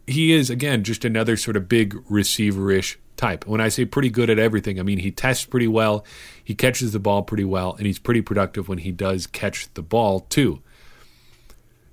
he 0.06 0.34
is, 0.34 0.50
again, 0.50 0.84
just 0.84 1.06
another 1.06 1.38
sort 1.38 1.58
of 1.58 1.70
big 1.70 1.96
receiver-ish 2.10 3.00
type. 3.16 3.48
When 3.48 3.62
I 3.62 3.70
say 3.70 3.86
pretty 3.86 4.10
good 4.10 4.30
at 4.30 4.40
everything, 4.40 4.80
I 4.80 4.84
mean 4.84 5.00
he 5.00 5.12
tests 5.12 5.46
pretty 5.46 5.68
well, 5.68 6.06
he 6.44 6.56
catches 6.56 6.92
the 6.92 7.00
ball 7.00 7.24
pretty 7.24 7.46
well, 7.46 7.76
and 7.76 7.86
he's 7.86 8.00
pretty 8.00 8.22
productive 8.22 8.68
when 8.68 8.80
he 8.80 8.92
does 8.92 9.28
catch 9.28 9.74
the 9.74 9.82
ball, 9.82 10.22
too. 10.22 10.62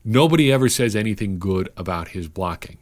Nobody 0.04 0.50
ever 0.50 0.68
says 0.68 0.96
anything 0.96 1.38
good 1.38 1.68
about 1.76 2.08
his 2.08 2.26
blocking. 2.26 2.78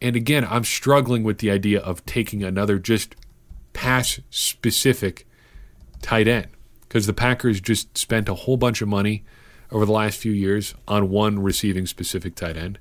And 0.00 0.14
again, 0.14 0.46
I'm 0.48 0.64
struggling 0.64 1.24
with 1.24 1.38
the 1.38 1.50
idea 1.50 1.80
of 1.80 2.04
taking 2.04 2.42
another 2.42 2.78
just 2.78 3.16
pass 3.72 4.20
specific 4.30 5.26
tight 6.02 6.28
end 6.28 6.48
because 6.82 7.06
the 7.06 7.12
Packers 7.12 7.60
just 7.60 7.96
spent 7.96 8.28
a 8.28 8.34
whole 8.34 8.56
bunch 8.56 8.82
of 8.82 8.88
money 8.88 9.24
over 9.70 9.84
the 9.84 9.92
last 9.92 10.18
few 10.18 10.32
years 10.32 10.74
on 10.86 11.10
one 11.10 11.38
receiving 11.38 11.86
specific 11.86 12.34
tight 12.34 12.56
end, 12.56 12.78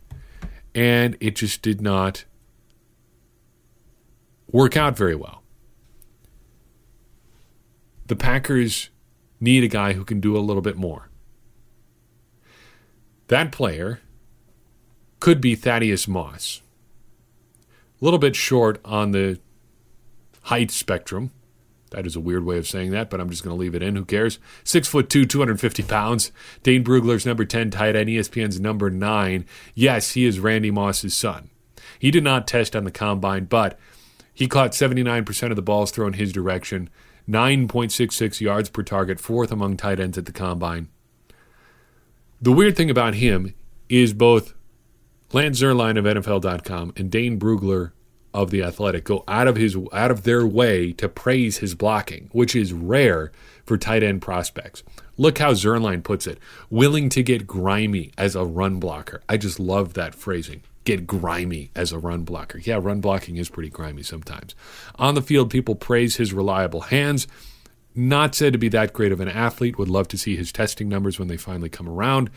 and 0.73 1.17
it 1.19 1.36
just 1.36 1.62
did 1.62 1.82
not 1.82 2.26
work 4.52 4.78
out 4.78 4.97
very 4.97 5.15
well. 5.15 5.43
The 8.08 8.15
Packers 8.15 8.89
need 9.39 9.63
a 9.63 9.67
guy 9.67 9.93
who 9.93 10.06
can 10.06 10.19
do 10.19 10.38
a 10.38 10.39
little 10.39 10.62
bit 10.62 10.78
more. 10.78 11.10
That 13.28 13.52
player 13.52 14.00
could 15.19 15.41
be 15.41 15.56
Thaddeus 15.56 16.08
Moss. 16.08 16.62
A 18.02 18.06
little 18.06 18.19
bit 18.19 18.36
short 18.36 18.80
on 18.86 19.12
the 19.12 19.39
height 20.43 20.71
spectrum. 20.71 21.32
That 21.98 22.06
is 22.06 22.16
a 22.16 22.20
weird 22.20 22.46
way 22.46 22.60
of 22.60 22.68
saying 22.68 22.92
that, 22.92 23.10
but 23.10 23.20
I'm 23.20 23.32
just 23.32 23.44
going 23.44 23.56
to 23.56 23.60
leave 23.60 23.74
it 23.74 23.82
in. 23.82 23.96
Who 23.96 24.06
cares? 24.06 24.38
Six 24.64 24.88
foot 24.88 25.10
two, 25.10 25.26
250 25.26 25.82
pounds. 25.82 26.32
Dane 26.62 26.84
Brugler's 26.84 27.26
number 27.26 27.44
10 27.44 27.72
tight 27.72 27.96
end, 27.96 28.08
ESPN's 28.08 28.60
number 28.60 28.92
nine. 28.92 29.46
Yes, 29.74 30.12
he 30.12 30.24
is 30.24 30.40
Randy 30.40 30.70
Moss's 30.70 31.18
son. 31.18 31.50
He 31.98 32.12
did 32.12 32.24
not 32.24 32.46
test 32.46 32.76
on 32.76 32.84
the 32.84 32.92
combine, 32.92 33.46
but 33.46 33.80
he 34.32 34.48
caught 34.48 34.74
79% 34.74 35.50
of 35.50 35.56
the 35.56 35.64
balls 35.64 35.90
thrown 35.90 36.14
his 36.14 36.32
direction, 36.32 36.92
9.66 37.28 38.42
yards 38.42 38.70
per 38.70 38.84
target, 38.84 39.20
fourth 39.20 39.52
among 39.52 39.76
tight 39.76 40.00
ends 40.00 40.20
at 40.20 40.28
the 40.28 40.32
combine. 40.32 40.90
The 42.40 42.52
weird 42.52 42.78
thing 42.78 42.92
about 42.92 43.16
him 43.16 43.56
is 43.90 44.14
both 44.14 44.54
Lance 45.34 45.60
Zierlein 45.60 45.98
of 45.98 46.06
NFL.com 46.06 46.94
and 46.96 47.10
Dane 47.10 47.40
Brugler 47.40 47.94
of 48.34 48.52
the 48.52 48.63
Athletic 48.63 49.04
go 49.04 49.24
out 49.28 49.48
of 49.48 49.56
his 49.56 49.78
out 49.94 50.12
of 50.12 50.24
their 50.24 50.46
way 50.46 50.92
to 50.94 51.10
praise 51.10 51.58
his 51.58 51.76
blocking, 51.76 52.30
which 52.32 52.56
is 52.56 52.74
rare 52.74 53.32
for 53.66 53.78
tight 53.78 54.04
end 54.04 54.22
prospects. 54.22 54.84
Look 55.18 55.40
how 55.40 55.54
Zierlein 55.54 56.04
puts 56.04 56.28
it: 56.28 56.40
willing 56.70 57.10
to 57.10 57.24
get 57.24 57.48
grimy 57.48 58.12
as 58.18 58.36
a 58.36 58.46
run 58.46 58.80
blocker. 58.80 59.22
I 59.28 59.38
just 59.38 59.60
love 59.60 59.94
that 59.94 60.16
phrasing. 60.16 60.62
Get 60.84 61.06
grimy 61.06 61.70
as 61.76 61.92
a 61.92 62.00
run 62.00 62.24
blocker. 62.24 62.60
Yeah, 62.60 62.80
run 62.82 63.02
blocking 63.02 63.38
is 63.38 63.50
pretty 63.50 63.70
grimy 63.70 64.04
sometimes. 64.04 64.56
On 64.96 65.16
the 65.16 65.22
field, 65.22 65.50
people 65.50 65.76
praise 65.76 66.16
his 66.16 66.34
reliable 66.34 66.82
hands 66.82 67.28
not 67.98 68.36
said 68.36 68.54
to 68.54 68.60
be 68.60 68.70
that 68.70 68.94
great 68.94 69.12
of 69.12 69.20
an 69.20 69.28
athlete. 69.28 69.78
Would 69.80 69.90
love 69.90 70.08
to 70.10 70.18
see 70.18 70.36
his 70.36 70.52
testing 70.52 70.88
numbers 70.88 71.18
when 71.18 71.28
they 71.28 71.36
finally 71.36 71.68
come 71.68 71.90
around. 71.90 72.30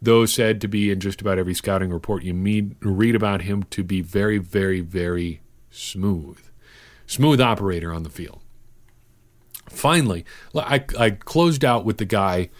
Though 0.00 0.26
said 0.26 0.60
to 0.60 0.68
be 0.68 0.90
in 0.90 1.00
just 1.00 1.20
about 1.20 1.38
every 1.38 1.54
scouting 1.54 1.90
report 1.90 2.22
you 2.22 2.34
meet, 2.34 2.76
read 2.80 3.14
about 3.14 3.42
him 3.42 3.64
to 3.64 3.82
be 3.82 4.00
very, 4.00 4.38
very, 4.38 4.80
very 4.80 5.40
smooth. 5.70 6.38
Smooth 7.06 7.40
operator 7.40 7.92
on 7.92 8.04
the 8.04 8.10
field. 8.10 8.40
Finally, 9.68 10.24
I, 10.54 10.84
I 10.98 11.10
closed 11.10 11.64
out 11.64 11.84
with 11.84 11.98
the 11.98 12.04
guy 12.04 12.50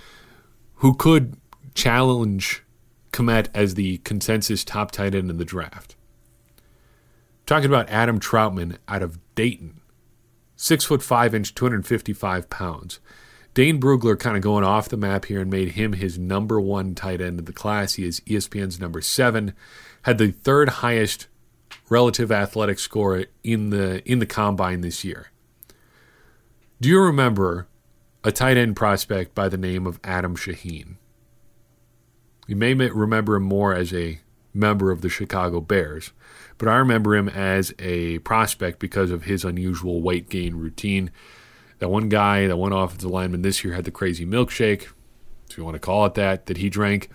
who 0.77 0.94
could 0.94 1.37
challenge 1.74 2.64
Kmet 3.12 3.48
as 3.55 3.74
the 3.74 3.98
consensus 3.98 4.64
top 4.64 4.90
tight 4.90 5.14
end 5.14 5.31
in 5.31 5.38
the 5.38 5.44
draft. 5.44 5.96
Talking 7.46 7.66
about 7.66 7.88
Adam 7.88 8.20
Trautman 8.20 8.79
out 8.88 9.03
of 9.03 9.18
Dayton 9.35 9.81
six 10.59 10.85
foot 10.85 11.03
five 11.03 11.35
inch, 11.35 11.55
255 11.55 12.51
pounds. 12.51 13.01
Dane 13.54 13.80
Brugler 13.80 14.18
kind 14.18 14.37
of 14.37 14.42
going 14.42 14.64
off 14.64 14.88
the 14.88 14.96
map 14.96 15.24
here 15.24 15.40
and 15.40 15.50
made 15.50 15.72
him 15.72 15.94
his 15.94 16.18
number 16.18 16.61
one 16.61 16.94
tight 16.94 17.20
end 17.20 17.38
of 17.38 17.46
the 17.46 17.52
class. 17.52 17.94
He 17.94 18.04
is 18.04 18.20
ESPN's 18.20 18.78
number 18.78 19.00
seven, 19.00 19.54
had 20.02 20.18
the 20.18 20.30
third 20.30 20.68
highest 20.68 21.26
relative 21.88 22.30
athletic 22.30 22.78
score 22.78 23.24
in 23.42 23.70
the 23.70 24.08
in 24.11 24.18
the 24.18 24.26
combine 24.26 24.80
this 24.82 25.04
year. 25.04 25.30
Do 26.80 26.88
you 26.88 27.00
remember 27.00 27.66
a 28.22 28.30
tight 28.30 28.56
end 28.56 28.76
prospect 28.76 29.34
by 29.34 29.48
the 29.48 29.58
name 29.58 29.87
of 29.87 29.98
Adam 30.04 30.37
Shaheen? 30.37 30.96
You 32.46 32.56
may 32.56 32.74
remember 32.74 33.37
him 33.37 33.42
more 33.42 33.74
as 33.74 33.92
a 33.92 34.20
member 34.54 34.90
of 34.90 35.00
the 35.00 35.08
Chicago 35.08 35.61
Bears 35.61 36.12
but 36.58 36.68
I 36.68 36.76
remember 36.76 37.14
him 37.14 37.28
as 37.28 37.72
a 37.78 38.18
prospect 38.18 38.80
because 38.80 39.11
of 39.11 39.24
his 39.24 39.44
unusual 39.44 40.02
weight 40.02 40.28
gain 40.28 40.56
routine. 40.56 41.11
That 41.79 41.88
one 41.88 42.09
guy, 42.09 42.47
that 42.47 42.57
one 42.57 42.73
offensive 42.73 43.11
lineman 43.11 43.43
this 43.43 43.62
year 43.62 43.75
had 43.75 43.85
the 43.85 43.91
crazy 43.91 44.27
milkshake, 44.27 44.88
if 45.49 45.57
you 45.57 45.64
want 45.64 45.75
to 45.75 45.81
call 45.81 46.07
it 46.07 46.14
that, 46.14 46.47
that 46.47 46.57
he 46.57 46.69
drank. 46.69 47.09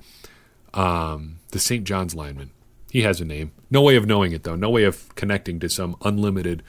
Um, 0.73 1.39
the 1.51 1.59
St. 1.59 1.83
John's 1.83 2.15
lineman. 2.15 2.51
He 2.91 3.01
has 3.01 3.19
a 3.21 3.25
name. 3.25 3.51
No 3.69 3.81
way 3.81 3.95
of 3.95 4.05
knowing 4.05 4.31
it, 4.31 4.43
though. 4.43 4.55
No 4.55 4.69
way 4.69 4.83
of 4.83 5.13
connecting 5.15 5.59
to 5.59 5.69
some 5.69 5.95
unlimited 6.03 6.63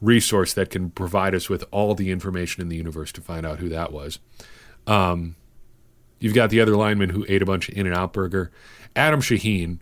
resource 0.00 0.52
that 0.54 0.70
can 0.70 0.90
provide 0.90 1.34
us 1.34 1.48
with 1.48 1.64
all 1.70 1.94
the 1.94 2.10
information 2.10 2.60
in 2.60 2.68
the 2.68 2.76
universe 2.76 3.12
to 3.12 3.20
find 3.20 3.46
out 3.46 3.58
who 3.58 3.68
that 3.68 3.92
was. 3.92 4.18
Um, 4.86 5.36
you've 6.18 6.34
got 6.34 6.50
the 6.50 6.60
other 6.60 6.76
lineman 6.76 7.10
who 7.10 7.24
ate 7.28 7.40
a 7.40 7.46
bunch 7.46 7.68
of 7.68 7.76
In 7.76 7.86
N 7.86 7.94
Out 7.94 8.12
burger. 8.12 8.50
Adam 8.94 9.20
Shaheen 9.20 9.78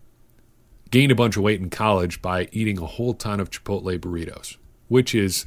gained 0.90 1.11
a 1.11 1.16
bunch 1.16 1.37
of 1.37 1.42
weight 1.42 1.61
in 1.61 1.70
college 1.70 2.20
by 2.20 2.49
eating 2.53 2.79
a 2.79 2.87
whole 2.87 3.14
ton 3.14 3.40
of 3.40 3.51
Chipotle 3.51 3.99
burritos, 3.99 4.57
which 4.88 5.14
is 5.14 5.46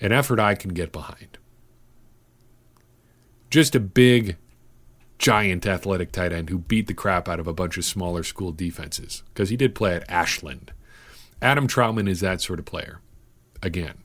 an 0.00 0.12
effort 0.12 0.40
I 0.40 0.54
can 0.54 0.72
get 0.72 0.92
behind. 0.92 1.38
Just 3.50 3.74
a 3.74 3.80
big, 3.80 4.36
giant 5.18 5.66
athletic 5.66 6.12
tight 6.12 6.32
end 6.32 6.50
who 6.50 6.58
beat 6.58 6.86
the 6.86 6.94
crap 6.94 7.28
out 7.28 7.40
of 7.40 7.46
a 7.46 7.52
bunch 7.52 7.76
of 7.76 7.84
smaller 7.84 8.22
school 8.22 8.52
defenses 8.52 9.22
because 9.28 9.50
he 9.50 9.56
did 9.56 9.74
play 9.74 9.94
at 9.94 10.10
Ashland. 10.10 10.72
Adam 11.40 11.68
Trautman 11.68 12.08
is 12.08 12.20
that 12.20 12.40
sort 12.40 12.58
of 12.58 12.64
player. 12.64 13.00
Again, 13.62 13.98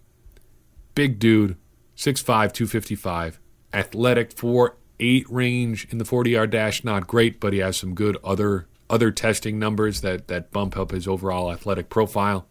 big 0.95 1.19
dude, 1.19 1.57
6'5, 1.95 2.25
255, 2.25 3.39
athletic, 3.73 4.33
4 4.33 4.75
8 4.99 5.25
range 5.29 5.87
in 5.91 5.97
the 5.97 6.05
40 6.05 6.31
yard 6.31 6.49
dash, 6.51 6.83
not 6.83 7.07
great, 7.07 7.39
but 7.39 7.53
he 7.53 7.59
has 7.59 7.77
some 7.77 7.95
good 7.95 8.17
other 8.23 8.67
other 8.89 9.11
testing 9.11 9.59
numbers 9.59 10.01
that, 10.01 10.27
that 10.27 10.51
bump 10.51 10.75
up 10.75 10.91
his 10.91 11.07
overall 11.07 11.51
athletic 11.51 11.89
profile. 11.89 12.47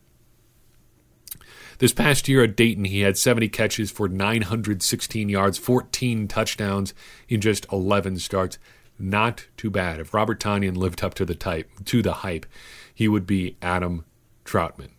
This 1.79 1.93
past 1.93 2.29
year 2.29 2.43
at 2.43 2.57
Dayton, 2.57 2.85
he 2.85 3.01
had 3.01 3.17
70 3.17 3.49
catches 3.51 3.91
for 3.93 4.09
916 4.09 5.29
yards, 5.29 5.59
14 5.59 6.27
touchdowns 6.27 6.93
in 7.29 7.41
just 7.41 7.67
11 7.73 8.19
starts. 8.19 8.59
not 8.99 9.47
too 9.57 9.71
bad. 9.71 10.01
If 10.01 10.13
Robert 10.13 10.41
Tonyan 10.41 10.77
lived 10.77 11.05
up 11.05 11.15
to 11.15 11.25
the 11.25 11.37
type 11.37 11.71
to 11.85 12.03
the 12.03 12.15
hype, 12.15 12.47
he 12.93 13.07
would 13.07 13.27
be 13.27 13.57
Adam 13.63 14.05
Trautman. 14.45 14.91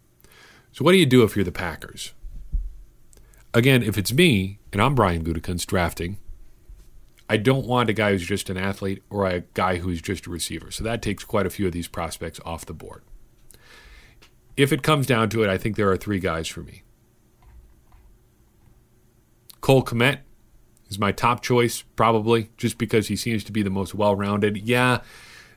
So 0.71 0.85
what 0.85 0.93
do 0.93 0.97
you 0.97 1.05
do 1.05 1.23
if 1.23 1.35
you're 1.35 1.43
the 1.43 1.51
Packers? 1.51 2.13
Again, 3.53 3.83
if 3.83 3.97
it's 3.97 4.13
me 4.13 4.59
and 4.71 4.81
I'm 4.81 4.95
Brian 4.95 5.25
Gutekunst 5.25 5.65
drafting, 5.65 6.17
I 7.29 7.37
don't 7.37 7.67
want 7.67 7.89
a 7.89 7.93
guy 7.93 8.11
who's 8.11 8.25
just 8.25 8.49
an 8.49 8.57
athlete 8.57 9.03
or 9.09 9.27
a 9.27 9.41
guy 9.53 9.77
who's 9.77 10.01
just 10.01 10.27
a 10.27 10.29
receiver. 10.29 10.71
So 10.71 10.83
that 10.85 11.01
takes 11.01 11.25
quite 11.25 11.45
a 11.45 11.49
few 11.49 11.67
of 11.67 11.73
these 11.73 11.87
prospects 11.87 12.39
off 12.45 12.65
the 12.65 12.73
board. 12.73 13.03
If 14.59 14.73
it 14.73 14.83
comes 14.83 15.07
down 15.07 15.29
to 15.29 15.41
it, 15.41 15.49
I 15.49 15.57
think 15.57 15.77
there 15.77 15.89
are 15.89 15.95
three 15.95 16.19
guys 16.19 16.49
for 16.49 16.59
me. 16.59 16.83
Cole 19.61 19.85
Kmet 19.85 20.19
is 20.89 20.99
my 20.99 21.13
top 21.13 21.41
choice, 21.41 21.85
probably, 21.95 22.49
just 22.57 22.77
because 22.77 23.07
he 23.07 23.15
seems 23.15 23.45
to 23.45 23.53
be 23.53 23.63
the 23.63 23.69
most 23.69 23.95
well 23.95 24.17
rounded. 24.17 24.57
Yeah, 24.57 24.99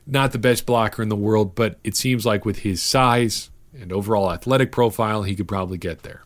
not 0.07 0.31
the 0.31 0.39
best 0.39 0.65
blocker 0.65 1.01
in 1.01 1.09
the 1.09 1.17
world, 1.17 1.53
but 1.53 1.79
it 1.83 1.97
seems 1.97 2.25
like 2.25 2.45
with 2.45 2.59
his 2.59 2.81
size 2.81 3.51
and 3.77 3.91
overall 3.91 4.31
athletic 4.31 4.71
profile, 4.71 5.23
he 5.23 5.35
could 5.35 5.49
probably 5.49 5.77
get 5.77 6.03
there. 6.03 6.23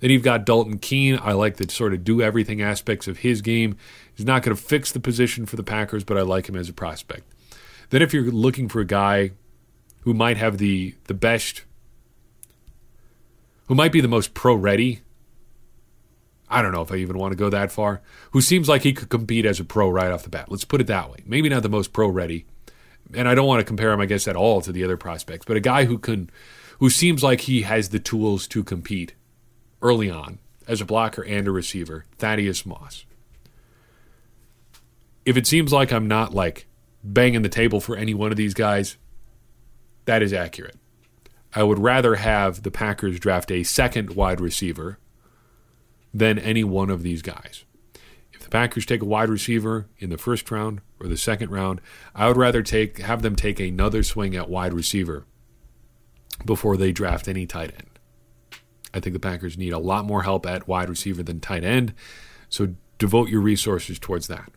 Then 0.00 0.10
you've 0.10 0.22
got 0.22 0.46
Dalton 0.46 0.78
Keene. 0.78 1.18
I 1.22 1.32
like 1.32 1.58
the 1.58 1.70
sort 1.70 1.92
of 1.92 2.02
do 2.02 2.22
everything 2.22 2.62
aspects 2.62 3.08
of 3.08 3.18
his 3.18 3.42
game. 3.42 3.76
He's 4.14 4.24
not 4.24 4.42
going 4.42 4.56
to 4.56 4.62
fix 4.62 4.90
the 4.90 5.00
position 5.00 5.44
for 5.44 5.56
the 5.56 5.62
Packers, 5.62 6.04
but 6.04 6.16
I 6.16 6.22
like 6.22 6.48
him 6.48 6.56
as 6.56 6.70
a 6.70 6.72
prospect. 6.72 7.30
Then 7.90 8.00
if 8.00 8.14
you're 8.14 8.30
looking 8.30 8.70
for 8.70 8.80
a 8.80 8.86
guy 8.86 9.32
who 10.00 10.14
might 10.14 10.38
have 10.38 10.56
the 10.56 10.94
the 11.04 11.12
best 11.12 11.64
who 13.70 13.76
might 13.76 13.92
be 13.92 14.00
the 14.00 14.08
most 14.08 14.34
pro 14.34 14.52
ready 14.52 15.00
I 16.50 16.62
don't 16.62 16.72
know 16.72 16.82
if 16.82 16.90
I 16.90 16.96
even 16.96 17.16
want 17.16 17.30
to 17.30 17.36
go 17.36 17.48
that 17.48 17.70
far, 17.70 18.02
who 18.32 18.40
seems 18.40 18.68
like 18.68 18.82
he 18.82 18.92
could 18.92 19.08
compete 19.08 19.46
as 19.46 19.60
a 19.60 19.64
pro 19.64 19.88
right 19.88 20.10
off 20.10 20.24
the 20.24 20.28
bat. 20.28 20.50
Let's 20.50 20.64
put 20.64 20.80
it 20.80 20.88
that 20.88 21.08
way. 21.08 21.18
Maybe 21.24 21.48
not 21.48 21.62
the 21.62 21.68
most 21.68 21.92
pro 21.92 22.08
ready. 22.08 22.44
And 23.14 23.28
I 23.28 23.36
don't 23.36 23.46
want 23.46 23.60
to 23.60 23.64
compare 23.64 23.92
him, 23.92 24.00
I 24.00 24.06
guess, 24.06 24.26
at 24.26 24.34
all 24.34 24.60
to 24.62 24.72
the 24.72 24.82
other 24.82 24.96
prospects, 24.96 25.46
but 25.46 25.56
a 25.56 25.60
guy 25.60 25.84
who 25.84 25.96
can 25.96 26.28
who 26.80 26.90
seems 26.90 27.22
like 27.22 27.42
he 27.42 27.62
has 27.62 27.90
the 27.90 28.00
tools 28.00 28.48
to 28.48 28.64
compete 28.64 29.14
early 29.80 30.10
on 30.10 30.40
as 30.66 30.80
a 30.80 30.84
blocker 30.84 31.22
and 31.22 31.46
a 31.46 31.52
receiver, 31.52 32.06
Thaddeus 32.18 32.66
Moss. 32.66 33.04
If 35.24 35.36
it 35.36 35.46
seems 35.46 35.72
like 35.72 35.92
I'm 35.92 36.08
not 36.08 36.34
like 36.34 36.66
banging 37.04 37.42
the 37.42 37.48
table 37.48 37.80
for 37.80 37.94
any 37.94 38.14
one 38.14 38.32
of 38.32 38.36
these 38.36 38.54
guys, 38.54 38.96
that 40.06 40.20
is 40.20 40.32
accurate. 40.32 40.79
I 41.54 41.62
would 41.64 41.78
rather 41.78 42.16
have 42.16 42.62
the 42.62 42.70
Packers 42.70 43.18
draft 43.18 43.50
a 43.50 43.64
second 43.64 44.14
wide 44.14 44.40
receiver 44.40 44.98
than 46.14 46.38
any 46.38 46.62
one 46.62 46.90
of 46.90 47.02
these 47.02 47.22
guys. 47.22 47.64
If 48.32 48.42
the 48.42 48.50
Packers 48.50 48.86
take 48.86 49.02
a 49.02 49.06
wide 49.06 49.28
receiver 49.28 49.88
in 49.98 50.10
the 50.10 50.18
first 50.18 50.50
round 50.50 50.80
or 51.00 51.08
the 51.08 51.16
second 51.16 51.50
round, 51.50 51.80
I 52.14 52.28
would 52.28 52.36
rather 52.36 52.62
take 52.62 52.98
have 52.98 53.22
them 53.22 53.34
take 53.34 53.58
another 53.58 54.02
swing 54.02 54.36
at 54.36 54.48
wide 54.48 54.72
receiver 54.72 55.24
before 56.44 56.76
they 56.76 56.92
draft 56.92 57.26
any 57.26 57.46
tight 57.46 57.74
end. 57.76 57.98
I 58.94 59.00
think 59.00 59.14
the 59.14 59.20
Packers 59.20 59.58
need 59.58 59.72
a 59.72 59.78
lot 59.78 60.04
more 60.04 60.22
help 60.22 60.46
at 60.46 60.68
wide 60.68 60.88
receiver 60.88 61.22
than 61.22 61.40
tight 61.40 61.64
end, 61.64 61.94
so 62.48 62.74
devote 62.98 63.28
your 63.28 63.40
resources 63.40 63.98
towards 63.98 64.28
that. 64.28 64.50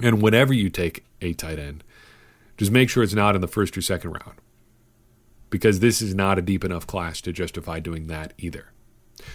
And 0.00 0.22
whenever 0.22 0.52
you 0.52 0.70
take 0.70 1.04
a 1.20 1.34
tight 1.34 1.58
end, 1.58 1.84
just 2.56 2.72
make 2.72 2.88
sure 2.88 3.02
it's 3.02 3.14
not 3.14 3.34
in 3.34 3.40
the 3.40 3.48
first 3.48 3.76
or 3.76 3.82
second 3.82 4.10
round 4.10 4.40
because 5.52 5.78
this 5.78 6.02
is 6.02 6.14
not 6.14 6.38
a 6.38 6.42
deep 6.42 6.64
enough 6.64 6.86
class 6.86 7.20
to 7.20 7.32
justify 7.32 7.78
doing 7.78 8.08
that 8.08 8.32
either. 8.38 8.72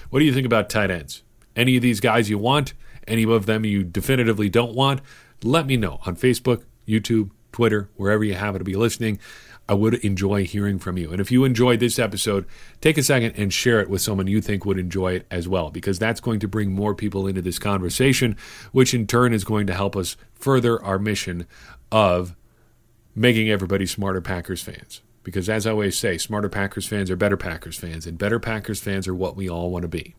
What 0.10 0.20
do 0.20 0.26
you 0.26 0.34
think 0.34 0.48
about 0.48 0.70
tight 0.70 0.92
ends? 0.92 1.24
Any 1.56 1.78
of 1.78 1.84
these 1.84 2.02
guys 2.02 2.30
you 2.30 2.38
want? 2.38 2.74
Any 3.08 3.24
of 3.24 3.46
them 3.46 3.64
you 3.64 3.84
definitively 3.84 4.50
don't 4.50 4.74
want? 4.74 5.00
Let 5.44 5.68
me 5.68 5.78
know 5.78 6.02
on 6.06 6.16
Facebook, 6.18 6.64
YouTube, 6.88 7.30
Twitter, 7.52 7.90
wherever 7.96 8.24
you 8.24 8.34
happen 8.34 8.60
to 8.60 8.66
be 8.66 8.76
listening. 8.76 9.20
I 9.70 9.76
would 9.76 9.96
enjoy 9.96 10.46
hearing 10.46 10.80
from 10.80 10.98
you. 10.98 11.12
And 11.12 11.22
if 11.22 11.32
you 11.32 11.44
enjoyed 11.44 11.80
this 11.80 12.00
episode, 12.00 12.46
take 12.82 12.98
a 12.98 13.04
second 13.04 13.34
and 13.36 13.54
share 13.54 13.80
it 13.80 13.90
with 13.90 14.02
someone 14.02 14.28
you 14.28 14.42
think 14.42 14.66
would 14.66 14.80
enjoy 14.80 15.14
it 15.14 15.28
as 15.30 15.48
well, 15.48 15.70
because 15.70 16.00
that's 16.00 16.22
going 16.22 16.40
to 16.40 16.48
bring 16.48 16.72
more 16.72 16.96
people 16.96 17.28
into 17.28 17.42
this 17.42 17.60
conversation, 17.60 18.38
which 18.72 18.94
in 18.94 19.06
turn 19.06 19.34
is 19.34 19.44
going 19.44 19.68
to 19.68 19.74
help 19.74 19.96
us 19.96 20.16
further 20.34 20.82
our 20.84 20.98
mission 20.98 21.46
of 21.92 22.36
making 23.14 23.50
everybody 23.50 23.86
smarter 23.86 24.22
Packers 24.22 24.64
fans. 24.64 25.02
Because 25.28 25.50
as 25.50 25.68
I 25.68 25.72
always 25.72 25.98
say, 25.98 26.18
smarter 26.18 26.48
Packers 26.48 26.88
fans 26.88 27.12
are 27.12 27.18
better 27.18 27.36
Packers 27.36 27.78
fans, 27.78 28.08
and 28.08 28.18
better 28.18 28.40
Packers 28.40 28.80
fans 28.80 29.10
are 29.10 29.14
what 29.14 29.36
we 29.36 29.50
all 29.50 29.70
want 29.70 29.82
to 29.82 29.90
be. 29.90 30.16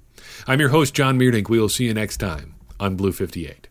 I'm 0.46 0.60
your 0.60 0.68
host, 0.68 0.92
John 0.92 1.18
Meerdink. 1.18 1.48
We 1.48 1.58
will 1.58 1.70
see 1.70 1.86
you 1.86 1.94
next 1.94 2.18
time 2.18 2.56
on 2.78 2.94
Blue 2.94 3.12
58. 3.12 3.68